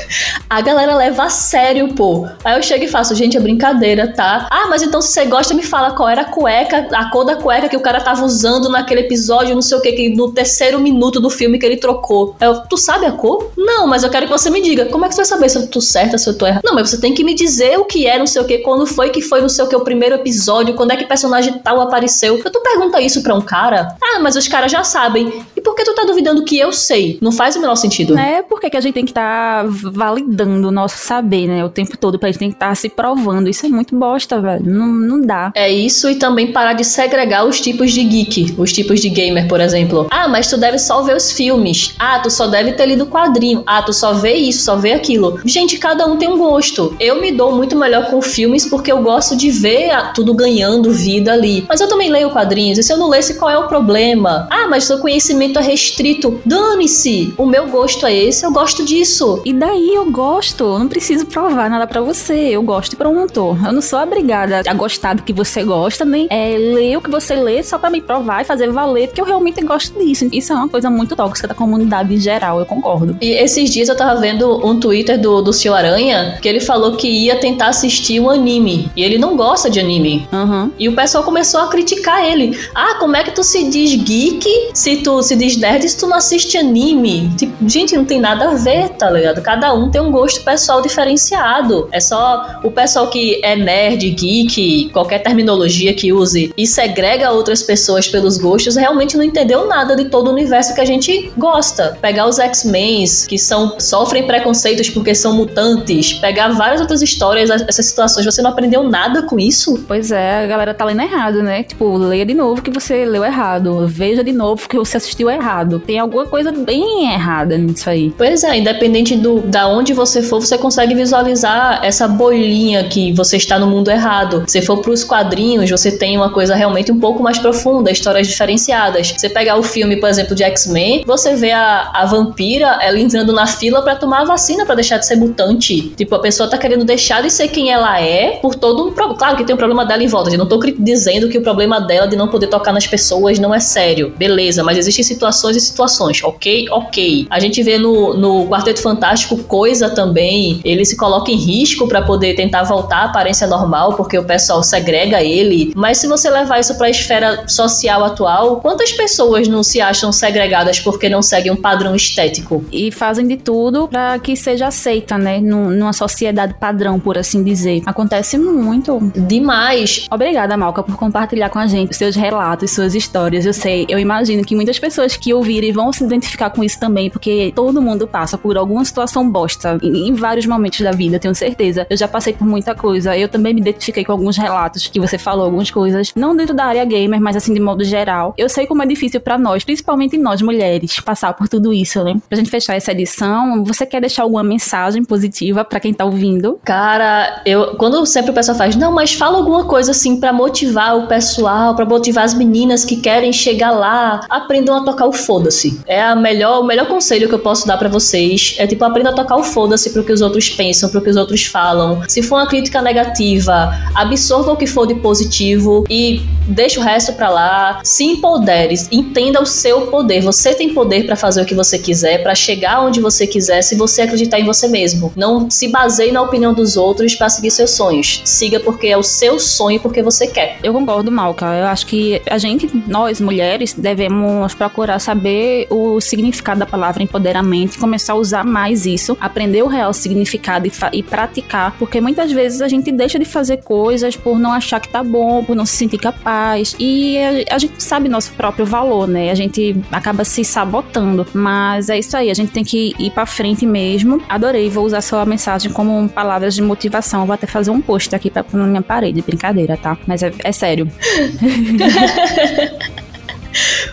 A 0.49 0.61
galera 0.61 0.95
leva 0.95 1.23
a 1.23 1.29
sério, 1.29 1.93
pô. 1.93 2.27
Aí 2.43 2.57
eu 2.57 2.63
chego 2.63 2.83
e 2.83 2.87
faço, 2.87 3.15
gente, 3.15 3.37
é 3.37 3.39
brincadeira, 3.39 4.13
tá? 4.13 4.47
Ah, 4.51 4.67
mas 4.69 4.81
então 4.81 5.01
se 5.01 5.11
você 5.11 5.25
gosta, 5.25 5.53
me 5.53 5.63
fala 5.63 5.91
qual 5.91 6.09
era 6.09 6.21
a 6.21 6.25
cueca, 6.25 6.87
a 6.91 7.09
cor 7.09 7.25
da 7.25 7.35
cueca 7.35 7.69
que 7.69 7.77
o 7.77 7.81
cara 7.81 8.01
tava 8.01 8.23
usando 8.23 8.69
naquele 8.69 9.01
episódio, 9.01 9.55
não 9.55 9.61
sei 9.61 9.77
o 9.77 9.81
que, 9.81 9.91
que 9.91 10.09
no 10.09 10.31
terceiro 10.31 10.79
minuto 10.79 11.19
do 11.19 11.29
filme 11.29 11.57
que 11.57 11.65
ele 11.65 11.77
trocou. 11.77 12.35
Eu, 12.39 12.61
tu 12.61 12.77
sabe 12.77 13.05
a 13.05 13.11
cor? 13.11 13.51
Não, 13.57 13.87
mas 13.87 14.03
eu 14.03 14.09
quero 14.09 14.25
que 14.25 14.31
você 14.31 14.49
me 14.49 14.61
diga. 14.61 14.85
Como 14.85 15.05
é 15.05 15.09
que 15.09 15.15
você 15.15 15.21
vai 15.21 15.25
saber 15.25 15.49
se 15.49 15.57
eu 15.57 15.67
tô 15.67 15.81
certa, 15.81 16.17
se 16.17 16.29
eu 16.29 16.37
tô 16.37 16.45
errada? 16.45 16.61
Não, 16.63 16.75
mas 16.75 16.89
você 16.89 16.99
tem 16.99 17.13
que 17.13 17.23
me 17.23 17.33
dizer 17.33 17.79
o 17.79 17.85
que 17.85 18.07
é, 18.07 18.17
não 18.17 18.27
sei 18.27 18.41
o 18.41 18.45
que, 18.45 18.59
quando 18.59 18.85
foi 18.85 19.09
que 19.09 19.21
foi, 19.21 19.41
não 19.41 19.49
sei 19.49 19.65
o 19.65 19.67
que, 19.67 19.75
o 19.75 19.81
primeiro 19.81 20.15
episódio, 20.15 20.75
quando 20.75 20.91
é 20.91 20.97
que 20.97 21.05
personagem 21.05 21.53
tal 21.59 21.81
apareceu. 21.81 22.39
Eu, 22.43 22.51
tu 22.51 22.61
pergunta 22.61 23.01
isso 23.01 23.21
pra 23.23 23.33
um 23.33 23.41
cara? 23.41 23.95
Ah, 24.01 24.19
mas 24.19 24.35
os 24.35 24.47
caras 24.47 24.71
já 24.71 24.83
sabem. 24.83 25.43
E 25.55 25.61
por 25.61 25.75
que 25.75 25.83
tu 25.83 25.93
tá 25.93 26.03
duvidando 26.03 26.43
que 26.43 26.57
eu 26.57 26.71
sei? 26.71 27.17
Não 27.21 27.31
faz 27.31 27.55
o 27.55 27.61
menor 27.61 27.75
sentido. 27.75 28.17
É, 28.17 28.41
porque 28.41 28.69
que 28.69 28.77
a 28.77 28.81
gente 28.81 28.93
tem 28.93 29.05
que 29.05 29.11
estar 29.11 29.63
tá 29.63 29.69
validando 30.03 30.67
o 30.67 30.71
nosso 30.71 30.97
saber, 30.97 31.47
né? 31.47 31.63
O 31.63 31.69
tempo 31.69 31.97
todo, 31.97 32.19
pra 32.19 32.29
gente 32.29 32.39
tem 32.39 32.49
que 32.49 32.55
estar 32.55 32.69
tá 32.69 32.75
se 32.75 32.89
provando. 32.89 33.49
Isso 33.49 33.65
é 33.65 33.69
muito 33.69 33.95
bosta, 33.95 34.41
velho. 34.41 34.65
Não, 34.65 34.87
não 34.87 35.21
dá. 35.21 35.51
É 35.55 35.71
isso 35.71 36.09
e 36.09 36.15
também 36.15 36.51
parar 36.51 36.73
de 36.73 36.83
segregar 36.83 37.45
os 37.45 37.61
tipos 37.61 37.91
de 37.91 38.03
geek, 38.03 38.55
os 38.57 38.73
tipos 38.73 38.99
de 38.99 39.09
gamer, 39.09 39.47
por 39.47 39.61
exemplo. 39.61 40.07
Ah, 40.11 40.27
mas 40.27 40.49
tu 40.49 40.57
deve 40.57 40.77
só 40.77 41.01
ver 41.03 41.15
os 41.15 41.31
filmes. 41.31 41.95
Ah, 41.97 42.19
tu 42.19 42.29
só 42.29 42.47
deve 42.47 42.73
ter 42.73 42.85
lido 42.85 43.05
quadrinho. 43.05 43.63
Ah, 43.65 43.81
tu 43.81 43.93
só 43.93 44.13
vê 44.13 44.33
isso, 44.33 44.63
só 44.65 44.75
vê 44.75 44.93
aquilo. 44.93 45.39
Gente, 45.45 45.77
cada 45.77 46.05
um 46.05 46.17
tem 46.17 46.27
um 46.27 46.37
gosto. 46.37 46.95
Eu 46.99 47.21
me 47.21 47.31
dou 47.31 47.55
muito 47.55 47.77
melhor 47.77 48.07
com 48.07 48.21
filmes 48.21 48.65
porque 48.65 48.91
eu 48.91 49.01
gosto 49.01 49.37
de 49.37 49.49
ver 49.49 49.91
tudo 50.13 50.33
ganhando 50.33 50.91
vida 50.91 51.31
ali. 51.31 51.65
Mas 51.67 51.79
eu 51.79 51.87
também 51.87 52.09
leio 52.09 52.29
quadrinhos. 52.31 52.77
E 52.77 52.83
se 52.83 52.91
eu 52.91 52.97
não 52.97 53.09
lesse, 53.09 53.35
qual 53.35 53.49
é 53.49 53.57
o 53.57 53.67
problema? 53.67 54.47
Ah, 54.49 54.67
mas 54.69 54.83
seu 54.83 54.97
conhecimento 54.99 55.59
é 55.59 55.61
restrito. 55.61 56.41
Dane-se! 56.45 57.33
O 57.37 57.45
meu 57.45 57.67
gosto 57.67 58.05
é 58.05 58.13
esse, 58.13 58.45
eu 58.45 58.51
gosto 58.51 58.83
disso. 58.83 59.41
E 59.45 59.53
daí 59.53 59.92
eu 59.93 60.09
gosto. 60.11 60.63
Eu 60.63 60.79
não 60.79 60.87
preciso 60.87 61.25
provar 61.25 61.69
nada 61.69 61.87
para 61.87 62.01
você. 62.01 62.33
Eu 62.33 62.61
gosto 62.63 62.93
e 62.93 62.95
pronto. 62.95 63.57
Eu 63.65 63.71
não 63.71 63.81
sou 63.81 63.99
obrigada 63.99 64.61
a 64.65 64.73
gostar 64.73 65.15
do 65.15 65.23
que 65.23 65.33
você 65.33 65.63
gosta, 65.63 66.05
nem 66.05 66.27
é, 66.29 66.57
ler 66.57 66.97
o 66.97 67.01
que 67.01 67.09
você 67.09 67.35
lê 67.35 67.63
só 67.63 67.77
para 67.77 67.89
me 67.89 68.01
provar 68.01 68.41
e 68.41 68.45
fazer 68.45 68.71
valer, 68.71 69.07
porque 69.07 69.21
eu 69.21 69.25
realmente 69.25 69.61
gosto 69.61 69.97
disso. 69.99 70.27
Isso 70.31 70.53
é 70.53 70.55
uma 70.55 70.69
coisa 70.69 70.89
muito 70.89 71.15
tóxica 71.15 71.47
da 71.47 71.53
comunidade 71.53 72.13
em 72.13 72.19
geral, 72.19 72.59
eu 72.59 72.65
concordo. 72.65 73.17
E 73.21 73.31
esses 73.31 73.69
dias 73.69 73.89
eu 73.89 73.95
tava 73.95 74.19
vendo 74.19 74.65
um 74.65 74.79
Twitter 74.79 75.19
do, 75.19 75.41
do 75.41 75.53
Senhor 75.53 75.75
Aranha 75.75 76.37
que 76.41 76.47
ele 76.47 76.59
falou 76.59 76.95
que 76.95 77.07
ia 77.07 77.37
tentar 77.37 77.67
assistir 77.67 78.19
um 78.19 78.29
anime. 78.29 78.91
E 78.95 79.03
ele 79.03 79.17
não 79.17 79.35
gosta 79.35 79.69
de 79.69 79.79
anime. 79.79 80.27
Uhum. 80.31 80.71
E 80.77 80.89
o 80.89 80.95
pessoal 80.95 81.23
começou 81.23 81.59
a 81.59 81.67
criticar 81.67 82.25
ele. 82.25 82.57
Ah, 82.73 82.95
como 82.99 83.15
é 83.15 83.23
que 83.23 83.31
tu 83.31 83.43
se 83.43 83.69
diz 83.69 83.95
geek 83.95 84.71
se 84.73 84.97
tu 84.97 85.21
se 85.21 85.35
diz 85.35 85.57
nerd 85.57 85.87
se 85.87 85.97
tu 85.97 86.07
não 86.07 86.17
assiste 86.17 86.57
anime? 86.57 87.31
Tipo, 87.37 87.53
gente, 87.67 87.95
não 87.95 88.05
tem 88.05 88.19
nada 88.19 88.51
a 88.51 88.55
ver, 88.55 88.89
tá 88.89 89.09
ligado? 89.09 89.41
Cada 89.41 89.73
um 89.73 89.82
tem 89.89 90.01
um 90.01 90.11
gosto 90.11 90.43
pessoal 90.43 90.81
diferenciado. 90.81 91.87
É 91.91 91.99
só 91.99 92.59
o 92.63 92.71
pessoal 92.71 93.09
que 93.09 93.39
é 93.43 93.55
nerd, 93.55 94.09
geek, 94.09 94.89
qualquer 94.91 95.19
terminologia 95.19 95.93
que 95.93 96.11
use 96.11 96.53
e 96.57 96.67
segrega 96.67 97.31
outras 97.31 97.63
pessoas 97.63 98.07
pelos 98.07 98.37
gostos, 98.37 98.75
realmente 98.75 99.17
não 99.17 99.23
entendeu 99.23 99.67
nada 99.67 99.95
de 99.95 100.05
todo 100.05 100.27
o 100.27 100.31
universo 100.31 100.73
que 100.73 100.81
a 100.81 100.85
gente 100.85 101.31
gosta. 101.37 101.97
Pegar 102.01 102.27
os 102.27 102.39
X-Men, 102.39 103.05
que 103.27 103.37
são 103.37 103.79
sofrem 103.79 104.25
preconceitos 104.25 104.89
porque 104.89 105.13
são 105.15 105.33
mutantes, 105.35 106.13
pegar 106.13 106.49
várias 106.49 106.81
outras 106.81 107.01
histórias, 107.01 107.49
essas 107.49 107.85
situações, 107.85 108.25
você 108.25 108.41
não 108.41 108.51
aprendeu 108.51 108.83
nada 108.83 109.23
com 109.23 109.39
isso? 109.39 109.83
Pois 109.87 110.11
é, 110.11 110.43
a 110.43 110.47
galera 110.47 110.73
tá 110.73 110.85
lendo 110.85 111.01
errado, 111.01 111.41
né? 111.41 111.63
Tipo, 111.63 111.97
leia 111.97 112.25
de 112.25 112.33
novo 112.33 112.61
que 112.61 112.71
você 112.71 113.05
leu 113.05 113.23
errado, 113.23 113.87
veja 113.87 114.23
de 114.23 114.31
novo 114.31 114.67
que 114.67 114.77
você 114.77 114.97
assistiu 114.97 115.29
errado. 115.29 115.79
Tem 115.79 115.99
alguma 115.99 116.25
coisa 116.25 116.51
bem 116.51 117.11
errada 117.11 117.57
nisso 117.57 117.89
aí. 117.89 118.13
Pois 118.17 118.43
é, 118.43 118.57
independente 118.57 119.15
do, 119.15 119.41
da 119.41 119.62
onde 119.67 119.93
você 119.93 120.21
for, 120.21 120.39
você 120.39 120.57
consegue 120.57 120.95
visualizar 120.95 121.79
essa 121.83 122.07
bolinha 122.07 122.83
que 122.85 123.11
você 123.13 123.37
está 123.37 123.59
no 123.59 123.67
mundo 123.67 123.89
errado. 123.89 124.43
Se 124.47 124.61
for 124.61 124.77
para 124.77 124.91
os 124.91 125.03
quadrinhos, 125.03 125.69
você 125.69 125.91
tem 125.91 126.17
uma 126.17 126.29
coisa 126.29 126.55
realmente 126.55 126.91
um 126.91 126.99
pouco 126.99 127.21
mais 127.21 127.39
profunda, 127.39 127.91
histórias 127.91 128.27
diferenciadas. 128.27 129.13
Você 129.17 129.29
pegar 129.29 129.57
o 129.57 129.63
filme, 129.63 129.97
por 129.97 130.09
exemplo, 130.09 130.35
de 130.35 130.43
X-Men, 130.43 131.03
você 131.05 131.35
vê 131.35 131.51
a, 131.51 131.91
a 131.93 132.05
vampira, 132.05 132.79
ela 132.81 132.99
entrando 132.99 133.33
na 133.33 133.47
fila 133.47 133.81
para 133.81 133.95
tomar 133.95 134.21
a 134.21 134.25
vacina 134.25 134.65
para 134.65 134.75
deixar 134.75 134.97
de 134.97 135.05
ser 135.05 135.15
mutante. 135.15 135.89
Tipo, 135.89 136.15
a 136.15 136.19
pessoa 136.19 136.49
tá 136.49 136.57
querendo 136.57 136.85
deixar 136.85 137.21
de 137.21 137.29
ser 137.29 137.47
quem 137.47 137.71
ela 137.71 137.99
é 138.01 138.37
por 138.41 138.55
todo 138.55 138.87
um 138.87 138.91
problema. 138.91 139.17
Claro 139.17 139.37
que 139.37 139.43
tem 139.43 139.53
um 139.53 139.57
problema 139.57 139.85
dela 139.85 140.03
em 140.03 140.07
volta. 140.07 140.29
Eu 140.31 140.37
não 140.37 140.47
tô 140.47 140.57
dizendo 140.77 141.29
que 141.29 141.37
o 141.37 141.41
problema 141.41 141.79
dela 141.79 142.07
de 142.07 142.15
não 142.15 142.27
poder 142.27 142.47
tocar 142.47 142.73
nas 142.73 142.87
pessoas 142.87 143.39
não 143.39 143.53
é 143.53 143.59
sério. 143.59 144.13
Beleza, 144.17 144.63
mas 144.63 144.77
existem 144.77 145.03
situações 145.03 145.55
e 145.55 145.59
situações, 145.59 146.23
ok? 146.23 146.67
Ok. 146.69 147.27
A 147.29 147.39
gente 147.39 147.61
vê 147.61 147.77
no, 147.77 148.13
no 148.13 148.47
Quarteto 148.47 148.81
Fantástico 148.81 149.37
coisa 149.53 149.87
também. 149.87 150.59
Ele 150.65 150.83
se 150.83 150.97
coloca 150.97 151.29
em 151.29 151.35
risco 151.35 151.87
para 151.87 152.01
poder 152.01 152.33
tentar 152.33 152.63
voltar 152.63 152.97
à 152.97 153.03
aparência 153.03 153.45
normal, 153.45 153.93
porque 153.93 154.17
o 154.17 154.23
pessoal 154.23 154.63
segrega 154.63 155.21
ele. 155.21 155.71
Mas 155.75 155.99
se 155.99 156.07
você 156.07 156.27
levar 156.27 156.59
isso 156.59 156.75
para 156.75 156.87
a 156.87 156.89
esfera 156.89 157.47
social 157.47 158.03
atual, 158.03 158.61
quantas 158.61 158.91
pessoas 158.91 159.47
não 159.47 159.61
se 159.61 159.79
acham 159.79 160.11
segregadas 160.11 160.79
porque 160.79 161.07
não 161.07 161.21
seguem 161.21 161.51
um 161.51 161.55
padrão 161.55 161.95
estético? 161.95 162.65
E 162.71 162.91
fazem 162.91 163.27
de 163.27 163.37
tudo 163.37 163.87
para 163.87 164.17
que 164.17 164.35
seja 164.35 164.69
aceita, 164.69 165.19
né? 165.19 165.39
Numa 165.39 165.93
sociedade 165.93 166.55
padrão, 166.55 166.99
por 166.99 167.15
assim 167.15 167.43
dizer. 167.43 167.83
Acontece 167.85 168.39
muito. 168.39 168.99
Demais. 169.15 170.07
Obrigada, 170.09 170.57
Malca, 170.57 170.81
por 170.81 170.95
compartilhar 170.95 171.49
com 171.49 171.59
a 171.59 171.67
gente 171.67 171.95
seus 171.95 172.15
relatos, 172.15 172.71
suas 172.71 172.95
histórias. 172.95 173.45
Eu 173.45 173.53
sei, 173.53 173.85
eu 173.87 173.99
imagino 173.99 174.43
que 174.43 174.55
muitas 174.55 174.79
pessoas 174.79 175.15
que 175.15 175.31
ouvirem 175.31 175.71
vão 175.71 175.93
se 175.93 176.03
identificar 176.03 176.49
com 176.49 176.63
isso 176.63 176.79
também, 176.79 177.07
porque 177.11 177.53
todo 177.55 177.79
mundo 177.79 178.07
passa 178.07 178.35
por 178.35 178.57
alguma 178.57 178.83
situação 178.83 179.29
bosta 179.29 179.42
em, 179.81 180.09
em 180.09 180.13
vários 180.13 180.45
momentos 180.45 180.79
da 180.81 180.91
vida, 180.91 181.19
tenho 181.19 181.35
certeza. 181.35 181.85
Eu 181.89 181.97
já 181.97 182.07
passei 182.07 182.33
por 182.33 182.45
muita 182.45 182.75
coisa. 182.75 183.17
Eu 183.17 183.27
também 183.27 183.53
me 183.53 183.61
identifiquei 183.61 184.03
com 184.03 184.11
alguns 184.11 184.37
relatos 184.37 184.87
que 184.87 184.99
você 184.99 185.17
falou, 185.17 185.45
algumas 185.45 185.71
coisas, 185.71 186.11
não 186.15 186.35
dentro 186.35 186.55
da 186.55 186.65
área 186.65 186.85
gamer, 186.85 187.21
mas 187.21 187.35
assim 187.35 187.53
de 187.53 187.59
modo 187.59 187.83
geral. 187.83 188.33
Eu 188.37 188.49
sei 188.49 188.65
como 188.65 188.83
é 188.83 188.85
difícil 188.85 189.19
para 189.19 189.37
nós, 189.37 189.63
principalmente 189.63 190.17
nós 190.17 190.41
mulheres, 190.41 190.99
passar 190.99 191.33
por 191.33 191.47
tudo 191.47 191.73
isso, 191.73 192.03
né? 192.03 192.15
Pra 192.27 192.37
gente 192.37 192.49
fechar 192.49 192.75
essa 192.75 192.91
edição, 192.91 193.63
você 193.63 193.85
quer 193.85 194.01
deixar 194.01 194.23
alguma 194.23 194.43
mensagem 194.43 195.03
positiva 195.03 195.63
para 195.63 195.79
quem 195.79 195.93
tá 195.93 196.05
ouvindo? 196.05 196.59
Cara, 196.63 197.41
eu 197.45 197.75
quando 197.77 198.05
sempre 198.05 198.31
o 198.31 198.33
pessoal 198.33 198.57
faz, 198.57 198.75
não, 198.75 198.91
mas 198.91 199.13
fala 199.13 199.37
alguma 199.37 199.65
coisa 199.65 199.91
assim 199.91 200.19
para 200.19 200.33
motivar 200.33 200.97
o 200.97 201.07
pessoal, 201.07 201.75
para 201.75 201.85
motivar 201.85 202.23
as 202.23 202.33
meninas 202.33 202.85
que 202.85 202.97
querem 202.97 203.31
chegar 203.31 203.71
lá, 203.71 204.21
aprendam 204.29 204.75
a 204.75 204.83
tocar 204.83 205.05
o 205.05 205.11
foda-se. 205.11 205.79
É 205.85 206.01
a 206.01 206.15
melhor, 206.15 206.61
o 206.61 206.63
melhor 206.63 206.87
conselho 206.87 207.27
que 207.27 207.35
eu 207.35 207.39
posso 207.39 207.67
dar 207.67 207.77
para 207.77 207.89
vocês. 207.89 208.55
É 208.57 208.67
tipo, 208.67 208.83
aprenda 208.83 209.09
a 209.09 209.13
tocar 209.13 209.32
o 209.35 209.43
foda-se 209.43 209.89
pro 209.91 210.03
que 210.03 210.11
os 210.11 210.21
outros 210.21 210.49
pensam, 210.49 210.89
pro 210.89 211.01
que 211.01 211.09
os 211.09 211.15
outros 211.15 211.45
falam. 211.45 212.01
Se 212.07 212.21
for 212.21 212.35
uma 212.35 212.47
crítica 212.47 212.81
negativa, 212.81 213.73
absorva 213.95 214.51
o 214.51 214.57
que 214.57 214.67
for 214.67 214.85
de 214.85 214.95
positivo 214.95 215.83
e 215.89 216.21
deixa 216.47 216.79
o 216.79 216.83
resto 216.83 217.13
para 217.13 217.29
lá. 217.29 217.81
Se 217.83 218.03
empodere, 218.03 218.75
entenda 218.91 219.41
o 219.41 219.45
seu 219.45 219.87
poder. 219.87 220.21
Você 220.21 220.53
tem 220.53 220.73
poder 220.73 221.05
para 221.05 221.15
fazer 221.15 221.41
o 221.41 221.45
que 221.45 221.55
você 221.55 221.77
quiser, 221.77 222.21
para 222.21 222.35
chegar 222.35 222.81
onde 222.81 222.99
você 222.99 223.25
quiser, 223.25 223.61
se 223.61 223.75
você 223.75 224.01
acreditar 224.01 224.39
em 224.39 224.45
você 224.45 224.67
mesmo. 224.67 225.11
Não 225.15 225.49
se 225.49 225.67
baseie 225.67 226.11
na 226.11 226.21
opinião 226.21 226.53
dos 226.53 226.77
outros 226.77 227.15
para 227.15 227.29
seguir 227.29 227.51
seus 227.51 227.71
sonhos. 227.71 228.21
Siga 228.25 228.59
porque 228.59 228.87
é 228.87 228.97
o 228.97 229.03
seu 229.03 229.39
sonho, 229.39 229.79
porque 229.79 230.01
você 230.01 230.27
quer. 230.27 230.57
Eu 230.63 230.73
concordo, 230.73 231.11
Malca. 231.11 231.45
Eu 231.45 231.67
acho 231.67 231.85
que 231.85 232.21
a 232.29 232.37
gente, 232.37 232.69
nós 232.87 233.19
mulheres, 233.21 233.73
devemos 233.73 234.53
procurar 234.53 234.99
saber 234.99 235.67
o 235.69 235.99
significado 236.01 236.59
da 236.59 236.65
palavra 236.65 237.03
empoderamento 237.03 237.75
e 237.75 237.79
começar 237.79 238.13
a 238.13 238.15
usar 238.15 238.43
mais 238.43 238.85
isso, 238.85 239.17
aprender 239.23 239.63
o 239.63 239.67
real 239.67 239.93
significado 239.93 240.67
e, 240.67 240.71
e 240.91 241.01
praticar, 241.01 241.73
porque 241.79 242.01
muitas 242.01 242.29
vezes 242.29 242.61
a 242.61 242.67
gente 242.67 242.91
deixa 242.91 243.17
de 243.17 243.23
fazer 243.23 243.63
coisas 243.63 244.17
por 244.17 244.37
não 244.37 244.51
achar 244.51 244.81
que 244.81 244.89
tá 244.89 245.01
bom, 245.01 245.41
por 245.41 245.55
não 245.55 245.65
se 245.65 245.77
sentir 245.77 245.97
capaz. 245.97 246.75
E 246.77 247.17
a, 247.17 247.55
a 247.55 247.57
gente 247.57 247.81
sabe 247.81 248.09
nosso 248.09 248.33
próprio 248.33 248.65
valor, 248.65 249.07
né? 249.07 249.31
A 249.31 249.35
gente 249.35 249.77
acaba 249.89 250.25
se 250.25 250.43
sabotando. 250.43 251.25
Mas 251.33 251.89
é 251.89 251.97
isso 251.97 252.17
aí, 252.17 252.29
a 252.29 252.33
gente 252.33 252.51
tem 252.51 252.65
que 252.65 252.93
ir 252.99 253.11
pra 253.11 253.25
frente 253.25 253.65
mesmo. 253.65 254.21
Adorei, 254.27 254.69
vou 254.69 254.85
usar 254.85 254.99
sua 254.99 255.25
mensagem 255.25 255.71
como 255.71 256.09
palavras 256.09 256.53
de 256.53 256.61
motivação. 256.61 257.25
Vou 257.25 257.33
até 257.33 257.47
fazer 257.47 257.71
um 257.71 257.79
post 257.79 258.13
aqui 258.13 258.29
pra, 258.29 258.43
na 258.51 258.67
minha 258.67 258.81
parede, 258.81 259.21
brincadeira, 259.21 259.77
tá? 259.77 259.97
Mas 260.05 260.21
é, 260.21 260.33
é 260.43 260.51
sério. 260.51 260.91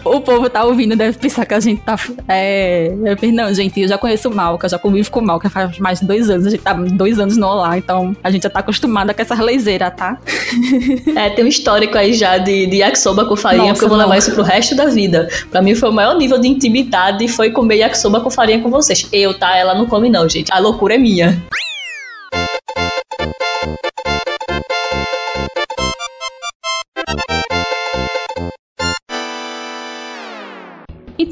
o 0.05 0.21
povo 0.21 0.49
tá 0.49 0.65
ouvindo 0.65 0.97
deve 0.97 1.19
pensar 1.19 1.47
que 1.47 1.55
a 1.55 1.61
gente 1.61 1.83
tá. 1.83 1.97
É. 2.29 2.93
Não, 3.33 3.53
gente, 3.55 3.81
eu 3.81 3.89
já 3.89 3.99
conheço 3.99 4.29
o 4.29 4.35
Malca, 4.35 4.69
já 4.69 4.79
convivo 4.79 5.11
com 5.11 5.21
o 5.21 5.27
Malca 5.27 5.49
faz 5.49 5.79
mais 5.79 6.01
de 6.01 6.07
dois 6.07 6.29
anos. 6.31 6.47
A 6.47 6.51
gente 6.51 6.63
tá 6.63 6.73
dois 6.73 7.19
anos 7.19 7.37
no 7.37 7.47
Olá, 7.47 7.79
então 7.79 8.15
a 8.23 8.31
gente 8.31 8.43
já 8.43 8.51
tá 8.51 8.61
acostumada 8.61 9.13
com 9.15 9.23
essa 9.23 9.35
leizeira, 9.35 9.91
tá? 9.91 10.19
é, 11.17 11.31
tem 11.31 11.45
um 11.45 11.49
histórico 11.49 11.97
aí 11.97 12.13
já 12.13 12.39
de, 12.39 12.67
de 12.67 12.77
yakisoba 12.77 13.25
com 13.25 13.37
farinha, 13.37 13.63
Nossa, 13.63 13.75
porque 13.75 13.85
eu 13.85 13.89
vou 13.89 13.99
levar 13.99 14.17
isso 14.17 14.33
pro 14.33 14.43
resto 14.43 14.75
da 14.75 14.87
vida. 14.87 15.29
Pra 15.51 15.63
mim 15.63 15.75
foi 15.75 15.89
o 15.89 15.93
maior 15.93 16.17
nível 16.17 16.39
de 16.39 16.49
intimidade 16.49 17.29
foi 17.29 17.51
comer 17.51 17.77
yakisoba 17.77 18.21
com 18.21 18.31
farinha 18.31 18.61
com 18.61 18.71
vocês. 18.71 19.07
Eu, 19.13 19.35
tá? 19.35 19.57
Ela 19.57 19.75
não 19.75 19.87
come, 19.87 20.09
não, 20.09 20.29
gente. 20.29 20.51
A 20.53 20.59
loucura 20.59 20.95
é 20.95 20.99
minha. 20.99 21.43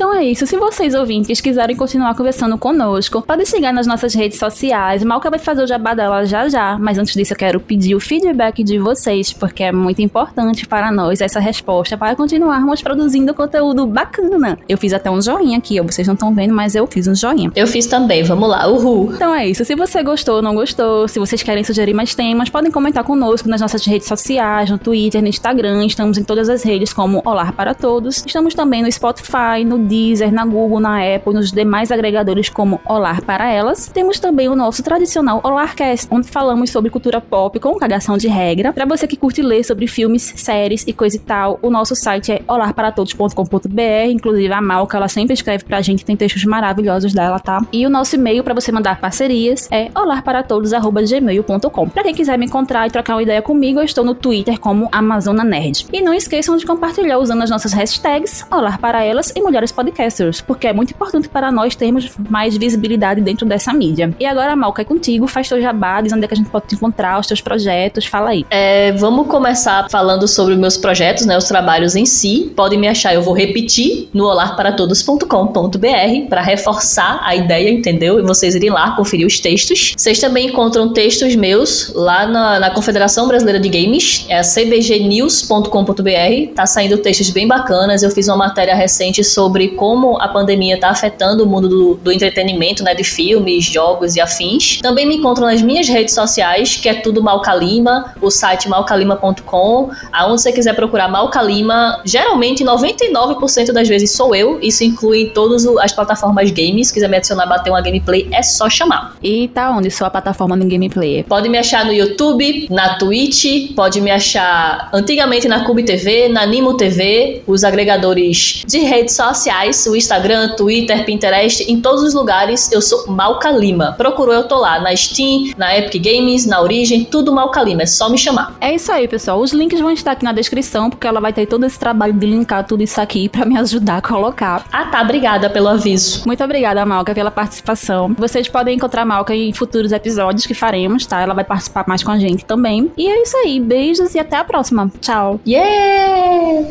Então 0.08 0.20
é 0.20 0.24
isso. 0.24 0.46
Se 0.46 0.56
vocês 0.56 0.94
ouvintes 0.94 1.38
quiserem 1.38 1.76
continuar 1.76 2.14
conversando 2.14 2.56
conosco, 2.56 3.20
podem 3.20 3.44
seguir 3.44 3.70
nas 3.72 3.86
nossas 3.86 4.14
redes 4.14 4.38
sociais. 4.38 5.04
Malca 5.04 5.28
vai 5.28 5.38
fazer 5.38 5.62
o 5.62 5.66
jabá 5.66 5.92
dela 5.92 6.24
já 6.24 6.48
já, 6.48 6.78
mas 6.78 6.96
antes 6.96 7.12
disso 7.12 7.34
eu 7.34 7.36
quero 7.36 7.60
pedir 7.60 7.94
o 7.94 8.00
feedback 8.00 8.64
de 8.64 8.78
vocês, 8.78 9.34
porque 9.34 9.62
é 9.62 9.70
muito 9.70 10.00
importante 10.00 10.66
para 10.66 10.90
nós 10.90 11.20
essa 11.20 11.38
resposta 11.38 11.94
para 11.98 12.16
continuarmos 12.16 12.80
produzindo 12.80 13.34
conteúdo 13.34 13.86
bacana. 13.86 14.58
Eu 14.66 14.78
fiz 14.78 14.94
até 14.94 15.10
um 15.10 15.20
joinha 15.20 15.58
aqui, 15.58 15.78
vocês 15.82 16.06
não 16.06 16.14
estão 16.14 16.34
vendo, 16.34 16.54
mas 16.54 16.74
eu 16.74 16.86
fiz 16.86 17.06
um 17.06 17.14
joinha. 17.14 17.52
Eu 17.54 17.66
fiz 17.66 17.86
também, 17.86 18.22
vamos 18.22 18.48
lá, 18.48 18.66
uhul. 18.66 19.12
Então 19.12 19.34
é 19.34 19.46
isso. 19.46 19.62
Se 19.62 19.74
você 19.74 20.02
gostou 20.02 20.36
ou 20.36 20.42
não 20.42 20.54
gostou, 20.54 21.06
se 21.06 21.18
vocês 21.18 21.42
querem 21.42 21.62
sugerir 21.62 21.92
mais 21.92 22.14
temas, 22.14 22.48
podem 22.48 22.70
comentar 22.70 23.04
conosco 23.04 23.46
nas 23.46 23.60
nossas 23.60 23.84
redes 23.84 24.08
sociais, 24.08 24.70
no 24.70 24.78
Twitter, 24.78 25.20
no 25.20 25.28
Instagram. 25.28 25.84
Estamos 25.84 26.16
em 26.16 26.24
todas 26.24 26.48
as 26.48 26.62
redes 26.62 26.94
como 26.94 27.20
Olá 27.26 27.52
para 27.52 27.74
Todos. 27.74 28.24
Estamos 28.26 28.54
também 28.54 28.82
no 28.82 28.90
Spotify, 28.90 29.66
no 29.66 29.78
Deezer, 29.98 30.32
na 30.32 30.44
Google, 30.44 30.78
na 30.78 30.98
Apple, 30.98 31.34
nos 31.34 31.50
demais 31.50 31.90
agregadores 31.90 32.48
como 32.48 32.80
Olar 32.86 33.20
para 33.24 33.50
Elas. 33.50 33.88
Temos 33.88 34.20
também 34.20 34.48
o 34.48 34.54
nosso 34.54 34.82
tradicional 34.82 35.40
Olarcast, 35.42 36.06
onde 36.10 36.28
falamos 36.28 36.70
sobre 36.70 36.88
cultura 36.88 37.20
pop 37.20 37.58
com 37.58 37.74
cagação 37.74 38.16
de 38.16 38.28
regra. 38.28 38.72
Para 38.72 38.86
você 38.86 39.08
que 39.08 39.16
curte 39.16 39.42
ler 39.42 39.64
sobre 39.64 39.88
filmes, 39.88 40.32
séries 40.36 40.84
e 40.86 40.92
coisa 40.92 41.16
e 41.16 41.18
tal, 41.18 41.58
o 41.60 41.68
nosso 41.68 41.96
site 41.96 42.30
é 42.30 42.42
olarparatodos.com.br. 42.46 44.10
Inclusive 44.10 44.52
a 44.52 44.60
Malca, 44.60 44.96
ela 44.96 45.08
sempre 45.08 45.34
escreve 45.34 45.64
pra 45.64 45.80
gente, 45.80 46.04
tem 46.04 46.16
textos 46.16 46.44
maravilhosos 46.44 47.12
dela, 47.12 47.40
tá? 47.40 47.60
E 47.72 47.84
o 47.84 47.90
nosso 47.90 48.14
e-mail 48.14 48.44
para 48.44 48.54
você 48.54 48.70
mandar 48.70 49.00
parcerias 49.00 49.68
é 49.72 49.90
olarparatodos@gmail.com. 49.96 51.88
Para 51.88 52.04
quem 52.04 52.14
quiser 52.14 52.38
me 52.38 52.46
encontrar 52.46 52.86
e 52.86 52.90
trocar 52.90 53.16
uma 53.16 53.22
ideia 53.22 53.42
comigo, 53.42 53.80
eu 53.80 53.84
estou 53.84 54.04
no 54.04 54.14
Twitter 54.14 54.60
como 54.60 54.88
Amazona 54.92 55.42
Nerd. 55.42 55.86
E 55.92 56.00
não 56.00 56.14
esqueçam 56.14 56.56
de 56.56 56.64
compartilhar 56.64 57.18
usando 57.18 57.42
as 57.42 57.50
nossas 57.50 57.72
hashtags 57.72 58.46
Olar 58.50 58.78
para 58.78 59.02
Elas 59.02 59.32
e 59.34 59.42
Mulheres 59.42 59.72
podcasters, 59.88 60.40
porque 60.40 60.66
é 60.66 60.72
muito 60.72 60.92
importante 60.92 61.28
para 61.28 61.50
nós 61.50 61.74
termos 61.74 62.10
mais 62.28 62.56
visibilidade 62.56 63.20
dentro 63.20 63.46
dessa 63.46 63.72
mídia. 63.72 64.14
E 64.18 64.26
agora, 64.26 64.54
Malca, 64.54 64.82
é 64.82 64.84
contigo, 64.84 65.26
faz 65.26 65.48
teu 65.48 65.60
jabá, 65.60 66.00
diz 66.00 66.12
onde 66.12 66.24
é 66.24 66.28
que 66.28 66.34
a 66.34 66.36
gente 66.36 66.50
pode 66.50 66.66
te 66.66 66.74
encontrar, 66.74 67.18
os 67.18 67.26
teus 67.26 67.40
projetos, 67.40 68.06
fala 68.06 68.30
aí. 68.30 68.44
É, 68.50 68.92
vamos 68.92 69.26
começar 69.26 69.88
falando 69.90 70.28
sobre 70.28 70.56
meus 70.56 70.76
projetos, 70.76 71.26
né, 71.26 71.36
os 71.36 71.44
trabalhos 71.44 71.96
em 71.96 72.06
si. 72.06 72.52
Podem 72.54 72.78
me 72.78 72.88
achar, 72.88 73.14
eu 73.14 73.22
vou 73.22 73.34
repetir 73.34 74.08
no 74.12 74.24
olarparatodos.com.br 74.24 76.28
para 76.28 76.42
reforçar 76.42 77.20
a 77.24 77.34
ideia, 77.34 77.70
entendeu? 77.70 78.18
E 78.18 78.22
vocês 78.22 78.54
irem 78.54 78.70
lá 78.70 78.92
conferir 78.92 79.26
os 79.26 79.40
textos. 79.40 79.94
Vocês 79.96 80.20
também 80.20 80.48
encontram 80.48 80.92
textos 80.92 81.34
meus 81.34 81.92
lá 81.94 82.26
na, 82.26 82.60
na 82.60 82.70
Confederação 82.70 83.26
Brasileira 83.26 83.60
de 83.60 83.68
Games, 83.68 84.26
é 84.28 84.38
a 84.38 84.42
cbgnews.com.br. 84.42 86.54
Tá 86.54 86.66
saindo 86.66 86.98
textos 86.98 87.30
bem 87.30 87.46
bacanas. 87.46 88.02
Eu 88.02 88.10
fiz 88.10 88.28
uma 88.28 88.36
matéria 88.36 88.74
recente 88.74 89.24
sobre 89.24 89.68
como 89.78 90.20
a 90.20 90.28
pandemia 90.28 90.74
está 90.74 90.90
afetando 90.90 91.44
o 91.44 91.46
mundo 91.46 91.68
do, 91.68 91.94
do, 91.94 92.12
entretenimento, 92.12 92.82
né, 92.82 92.94
de 92.94 93.04
filmes, 93.04 93.64
jogos 93.64 94.16
e 94.16 94.20
afins. 94.20 94.80
Também 94.82 95.06
me 95.06 95.16
encontro 95.16 95.44
nas 95.44 95.62
minhas 95.62 95.88
redes 95.88 96.14
sociais, 96.14 96.76
que 96.76 96.88
é 96.88 96.94
tudo 96.94 97.22
Malcalima, 97.22 98.12
o 98.20 98.30
site 98.30 98.68
malcalima.com, 98.68 99.90
aonde 100.12 100.42
você 100.42 100.52
quiser 100.52 100.74
procurar 100.74 101.08
Malcalima, 101.08 102.00
geralmente 102.04 102.64
99% 102.64 103.72
das 103.72 103.88
vezes 103.88 104.10
sou 104.12 104.34
eu, 104.34 104.58
isso 104.60 104.82
inclui 104.82 105.26
todas 105.26 105.66
as 105.78 105.92
plataformas 105.92 106.50
games, 106.50 106.88
se 106.88 106.94
quiser 106.94 107.08
me 107.08 107.16
adicionar, 107.16 107.46
bater 107.46 107.70
uma 107.70 107.80
gameplay, 107.80 108.28
é 108.32 108.42
só 108.42 108.68
chamar. 108.68 109.16
E 109.22 109.48
tá 109.48 109.70
onde 109.70 109.90
sua 109.90 110.10
plataforma 110.10 110.56
no 110.56 110.66
gameplay? 110.66 111.22
Pode 111.22 111.48
me 111.48 111.56
achar 111.56 111.84
no 111.84 111.92
YouTube, 111.92 112.66
na 112.70 112.94
Twitch, 112.94 113.74
pode 113.76 114.00
me 114.00 114.10
achar 114.10 114.88
antigamente 114.92 115.46
na 115.46 115.64
Cube 115.64 115.84
TV, 115.84 116.28
na 116.28 116.44
Nimo 116.44 116.76
TV, 116.76 117.42
os 117.46 117.62
agregadores 117.62 118.64
de 118.66 118.80
redes 118.80 119.14
sociais 119.14 119.67
sociais, 119.72 119.86
o 119.86 119.96
Instagram, 119.96 120.54
Twitter, 120.56 121.04
Pinterest, 121.04 121.62
em 121.70 121.80
todos 121.80 122.02
os 122.02 122.14
lugares 122.14 122.70
eu 122.72 122.80
sou 122.80 123.06
Malca 123.08 123.50
Lima. 123.50 123.94
Procurou, 123.96 124.34
eu 124.34 124.44
tô 124.44 124.58
lá 124.58 124.80
na 124.80 124.94
Steam, 124.94 125.52
na 125.56 125.76
Epic 125.76 126.02
Games, 126.02 126.46
na 126.46 126.60
Origem, 126.60 127.04
tudo 127.04 127.32
Malca 127.32 127.62
Lima, 127.62 127.82
é 127.82 127.86
só 127.86 128.08
me 128.08 128.18
chamar. 128.18 128.56
É 128.60 128.74
isso 128.74 128.90
aí, 128.90 129.06
pessoal. 129.06 129.40
Os 129.40 129.52
links 129.52 129.80
vão 129.80 129.90
estar 129.90 130.12
aqui 130.12 130.24
na 130.24 130.32
descrição, 130.32 130.90
porque 130.90 131.06
ela 131.06 131.20
vai 131.20 131.32
ter 131.32 131.46
todo 131.46 131.64
esse 131.64 131.78
trabalho 131.78 132.12
de 132.12 132.26
linkar 132.26 132.66
tudo 132.66 132.82
isso 132.82 133.00
aqui 133.00 133.28
para 133.28 133.44
me 133.44 133.58
ajudar 133.58 133.98
a 133.98 134.02
colocar. 134.02 134.64
Ah, 134.72 134.86
tá, 134.86 135.02
obrigada 135.02 135.50
pelo 135.50 135.68
aviso. 135.68 136.22
Muito 136.26 136.42
obrigada, 136.42 136.84
Malca, 136.84 137.14
pela 137.14 137.30
participação. 137.30 138.14
Vocês 138.16 138.48
podem 138.48 138.76
encontrar 138.76 139.02
a 139.02 139.06
Malca 139.06 139.34
em 139.34 139.52
futuros 139.52 139.92
episódios 139.92 140.46
que 140.46 140.54
faremos, 140.54 141.06
tá? 141.06 141.20
Ela 141.20 141.34
vai 141.34 141.44
participar 141.44 141.84
mais 141.86 142.02
com 142.02 142.10
a 142.10 142.18
gente 142.18 142.44
também. 142.44 142.90
E 142.96 143.06
é 143.06 143.22
isso 143.22 143.36
aí. 143.36 143.60
Beijos 143.60 144.14
e 144.14 144.18
até 144.18 144.36
a 144.36 144.44
próxima. 144.44 144.90
Tchau. 145.00 145.40
Yeah! 145.46 146.68